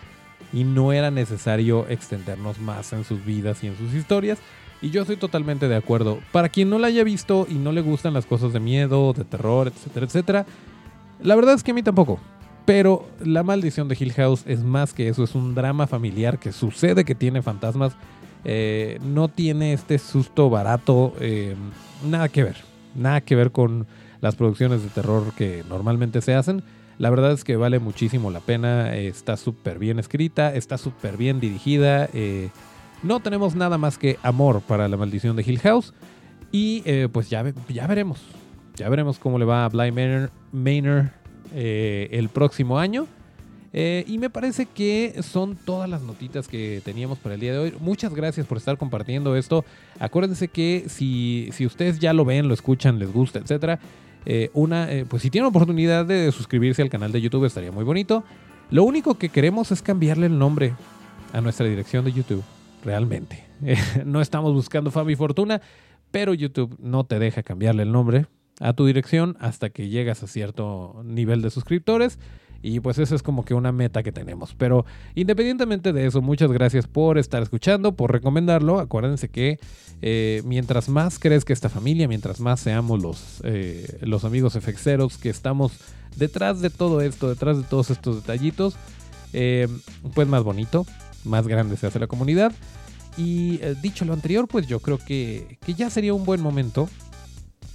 y 0.52 0.64
no 0.64 0.92
era 0.92 1.10
necesario 1.10 1.86
extendernos 1.88 2.58
más 2.58 2.92
en 2.92 3.04
sus 3.04 3.24
vidas 3.24 3.62
y 3.64 3.68
en 3.68 3.76
sus 3.76 3.94
historias. 3.94 4.38
Y 4.82 4.90
yo 4.90 5.02
estoy 5.02 5.16
totalmente 5.16 5.68
de 5.68 5.76
acuerdo. 5.76 6.18
Para 6.32 6.48
quien 6.48 6.68
no 6.68 6.78
la 6.78 6.88
haya 6.88 7.02
visto 7.02 7.46
y 7.48 7.54
no 7.54 7.72
le 7.72 7.80
gustan 7.80 8.14
las 8.14 8.26
cosas 8.26 8.52
de 8.52 8.60
miedo, 8.60 9.12
de 9.12 9.24
terror, 9.24 9.68
etcétera, 9.68 10.06
etcétera, 10.06 10.46
la 11.22 11.34
verdad 11.34 11.54
es 11.54 11.62
que 11.62 11.70
a 11.70 11.74
mí 11.74 11.82
tampoco. 11.82 12.20
Pero 12.66 13.08
La 13.24 13.42
maldición 13.42 13.88
de 13.88 13.96
Hill 13.98 14.12
House 14.14 14.42
es 14.46 14.62
más 14.62 14.92
que 14.92 15.08
eso, 15.08 15.22
es 15.22 15.34
un 15.34 15.54
drama 15.54 15.86
familiar 15.86 16.38
que 16.38 16.52
sucede 16.52 17.04
que 17.04 17.14
tiene 17.14 17.40
fantasmas. 17.40 17.94
Eh, 18.44 18.98
no 19.02 19.28
tiene 19.28 19.72
este 19.72 19.98
susto 19.98 20.50
barato, 20.50 21.14
eh, 21.20 21.54
nada 22.04 22.28
que 22.28 22.42
ver. 22.42 22.56
Nada 22.94 23.20
que 23.20 23.36
ver 23.36 23.52
con 23.52 23.86
las 24.20 24.34
producciones 24.34 24.82
de 24.82 24.88
terror 24.88 25.32
que 25.36 25.64
normalmente 25.68 26.20
se 26.20 26.34
hacen. 26.34 26.62
La 26.98 27.10
verdad 27.10 27.32
es 27.32 27.44
que 27.44 27.56
vale 27.56 27.78
muchísimo 27.78 28.30
la 28.30 28.40
pena, 28.40 28.94
está 28.96 29.36
súper 29.36 29.78
bien 29.78 29.98
escrita, 29.98 30.54
está 30.54 30.78
súper 30.78 31.18
bien 31.18 31.40
dirigida. 31.40 32.08
Eh, 32.14 32.48
no 33.02 33.20
tenemos 33.20 33.54
nada 33.54 33.76
más 33.76 33.98
que 33.98 34.18
amor 34.22 34.62
para 34.62 34.88
la 34.88 34.96
maldición 34.96 35.36
de 35.36 35.42
Hill 35.46 35.58
House. 35.60 35.92
Y 36.52 36.82
eh, 36.86 37.08
pues 37.12 37.28
ya, 37.28 37.44
ya 37.68 37.86
veremos. 37.86 38.22
Ya 38.76 38.88
veremos 38.88 39.18
cómo 39.18 39.38
le 39.38 39.44
va 39.44 39.66
a 39.66 39.68
Bly 39.68 40.30
Manor, 40.52 41.10
eh, 41.54 42.08
el 42.12 42.28
próximo 42.30 42.78
año. 42.78 43.06
y 43.74 44.16
me 44.18 44.30
parece 44.30 44.64
que 44.64 45.22
son 45.22 45.54
todas 45.54 45.90
las 45.90 46.00
notitas 46.00 46.48
que 46.48 46.80
teníamos 46.82 47.18
para 47.18 47.34
el 47.34 47.42
día 47.42 47.52
de 47.52 47.58
hoy. 47.58 47.74
Muchas 47.78 48.14
gracias 48.14 48.46
por 48.46 48.56
estar 48.56 48.78
compartiendo 48.78 49.36
esto. 49.36 49.66
Acuérdense 49.98 50.48
que 50.48 50.86
si, 50.88 51.50
si 51.52 51.66
ustedes 51.66 51.98
ya 51.98 52.14
lo 52.14 52.24
ven, 52.24 52.48
lo 52.48 52.54
escuchan, 52.54 52.98
les 52.98 53.12
gusta, 53.12 53.38
etcétera 53.38 53.80
eh, 54.26 54.50
una, 54.54 54.92
eh, 54.92 55.06
pues 55.08 55.22
si 55.22 55.30
tienen 55.30 55.48
oportunidad 55.48 56.04
de 56.04 56.30
suscribirse 56.32 56.82
al 56.82 56.90
canal 56.90 57.12
de 57.12 57.20
YouTube 57.20 57.44
estaría 57.44 57.72
muy 57.72 57.84
bonito. 57.84 58.24
Lo 58.70 58.82
único 58.82 59.14
que 59.14 59.28
queremos 59.28 59.70
es 59.70 59.82
cambiarle 59.82 60.26
el 60.26 60.38
nombre 60.38 60.74
a 61.32 61.40
nuestra 61.40 61.66
dirección 61.66 62.04
de 62.04 62.12
YouTube, 62.12 62.42
realmente. 62.84 63.44
no 64.04 64.20
estamos 64.20 64.52
buscando 64.52 64.90
fama 64.90 65.12
y 65.12 65.16
fortuna, 65.16 65.62
pero 66.10 66.34
YouTube 66.34 66.76
no 66.80 67.04
te 67.04 67.20
deja 67.20 67.42
cambiarle 67.42 67.84
el 67.84 67.92
nombre 67.92 68.26
a 68.60 68.72
tu 68.72 68.86
dirección 68.86 69.36
hasta 69.38 69.70
que 69.70 69.88
llegas 69.88 70.22
a 70.22 70.26
cierto 70.26 71.02
nivel 71.04 71.40
de 71.40 71.50
suscriptores. 71.50 72.18
Y 72.62 72.80
pues 72.80 72.98
esa 72.98 73.14
es 73.14 73.22
como 73.22 73.44
que 73.44 73.54
una 73.54 73.70
meta 73.70 74.02
que 74.02 74.10
tenemos. 74.10 74.54
Pero 74.54 74.86
independientemente 75.14 75.92
de 75.92 76.06
eso, 76.06 76.20
muchas 76.20 76.50
gracias 76.50 76.88
por 76.88 77.16
estar 77.16 77.42
escuchando, 77.42 77.94
por 77.94 78.10
recomendarlo. 78.10 78.80
Acuérdense 78.80 79.28
que 79.28 79.58
eh, 80.02 80.42
mientras 80.44 80.88
más 80.88 81.18
crezca 81.18 81.52
esta 81.52 81.68
familia, 81.68 82.08
mientras 82.08 82.40
más 82.40 82.60
seamos 82.60 83.02
los, 83.02 83.40
eh, 83.44 83.98
los 84.02 84.24
amigos 84.24 84.56
efexeros 84.56 85.18
que 85.18 85.30
estamos 85.30 85.72
detrás 86.16 86.60
de 86.60 86.70
todo 86.70 87.00
esto, 87.00 87.28
detrás 87.28 87.58
de 87.58 87.64
todos 87.64 87.90
estos 87.90 88.16
detallitos, 88.16 88.76
eh, 89.32 89.68
pues 90.14 90.28
más 90.28 90.42
bonito, 90.42 90.86
más 91.24 91.46
grande 91.46 91.76
se 91.76 91.86
hace 91.86 91.98
la 91.98 92.06
comunidad. 92.06 92.52
Y 93.18 93.58
dicho 93.80 94.04
lo 94.04 94.12
anterior, 94.12 94.46
pues 94.46 94.66
yo 94.66 94.80
creo 94.80 94.98
que, 94.98 95.58
que 95.64 95.72
ya 95.72 95.88
sería 95.88 96.12
un 96.12 96.26
buen 96.26 96.42
momento 96.42 96.86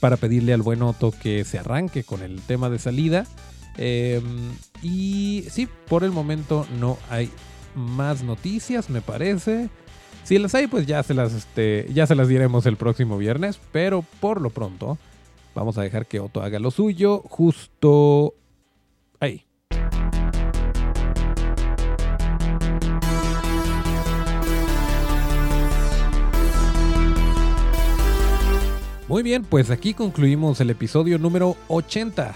para 0.01 0.17
pedirle 0.17 0.53
al 0.53 0.61
buen 0.61 0.81
Otto 0.81 1.11
que 1.11 1.45
se 1.45 1.59
arranque 1.59 2.03
con 2.03 2.21
el 2.21 2.41
tema 2.41 2.69
de 2.69 2.79
salida. 2.79 3.25
Em, 3.77 4.51
y 4.81 5.45
sí, 5.49 5.69
por 5.87 6.03
el 6.03 6.11
momento 6.11 6.67
no 6.79 6.97
hay 7.09 7.31
más 7.75 8.23
noticias, 8.23 8.89
me 8.89 9.01
parece. 9.01 9.69
Si 10.23 10.37
las 10.37 10.55
hay, 10.55 10.67
pues 10.67 10.85
ya 10.85 11.03
se 11.03 11.13
las, 11.13 11.33
este, 11.33 11.87
ya 11.93 12.07
se 12.07 12.15
las 12.15 12.27
diremos 12.27 12.65
el 12.65 12.77
próximo 12.77 13.17
viernes. 13.17 13.59
Pero 13.71 14.05
por 14.19 14.41
lo 14.41 14.49
pronto, 14.49 14.97
vamos 15.55 15.77
a 15.77 15.81
dejar 15.81 16.05
que 16.05 16.19
Otto 16.19 16.41
haga 16.41 16.59
lo 16.59 16.71
suyo 16.71 17.19
justo 17.27 18.33
ahí. 19.19 19.45
Muy 29.07 29.23
bien, 29.23 29.43
pues 29.43 29.71
aquí 29.71 29.93
concluimos 29.93 30.61
el 30.61 30.69
episodio 30.69 31.17
número 31.17 31.57
80 31.67 32.33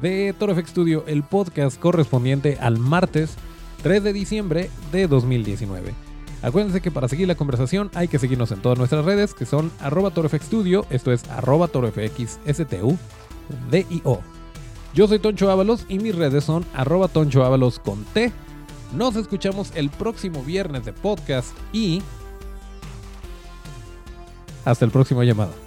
de 0.00 0.32
ToroFX 0.38 0.70
Studio, 0.70 1.04
el 1.08 1.24
podcast 1.24 1.80
correspondiente 1.80 2.58
al 2.60 2.78
martes 2.78 3.34
3 3.82 4.04
de 4.04 4.12
diciembre 4.12 4.70
de 4.92 5.08
2019. 5.08 6.11
Acuérdense 6.42 6.80
que 6.80 6.90
para 6.90 7.08
seguir 7.08 7.28
la 7.28 7.36
conversación 7.36 7.90
hay 7.94 8.08
que 8.08 8.18
seguirnos 8.18 8.50
en 8.50 8.60
todas 8.60 8.76
nuestras 8.76 9.04
redes, 9.04 9.32
que 9.32 9.46
son 9.46 9.70
arroba 9.80 10.10
Studio, 10.10 10.84
esto 10.90 11.12
es 11.12 11.28
arroba. 11.30 11.70
Yo 14.94 15.08
soy 15.08 15.18
Toncho 15.20 15.50
Ábalos 15.50 15.86
y 15.88 15.98
mis 16.00 16.14
redes 16.14 16.44
son 16.44 16.64
arroba 16.74 17.08
Toncho 17.08 17.44
Ábalos 17.44 17.78
con 17.78 18.04
T. 18.04 18.32
Nos 18.94 19.16
escuchamos 19.16 19.70
el 19.74 19.88
próximo 19.88 20.42
viernes 20.42 20.84
de 20.84 20.92
podcast 20.92 21.56
y 21.72 22.02
hasta 24.64 24.84
el 24.84 24.90
próximo 24.90 25.22
llamado. 25.22 25.61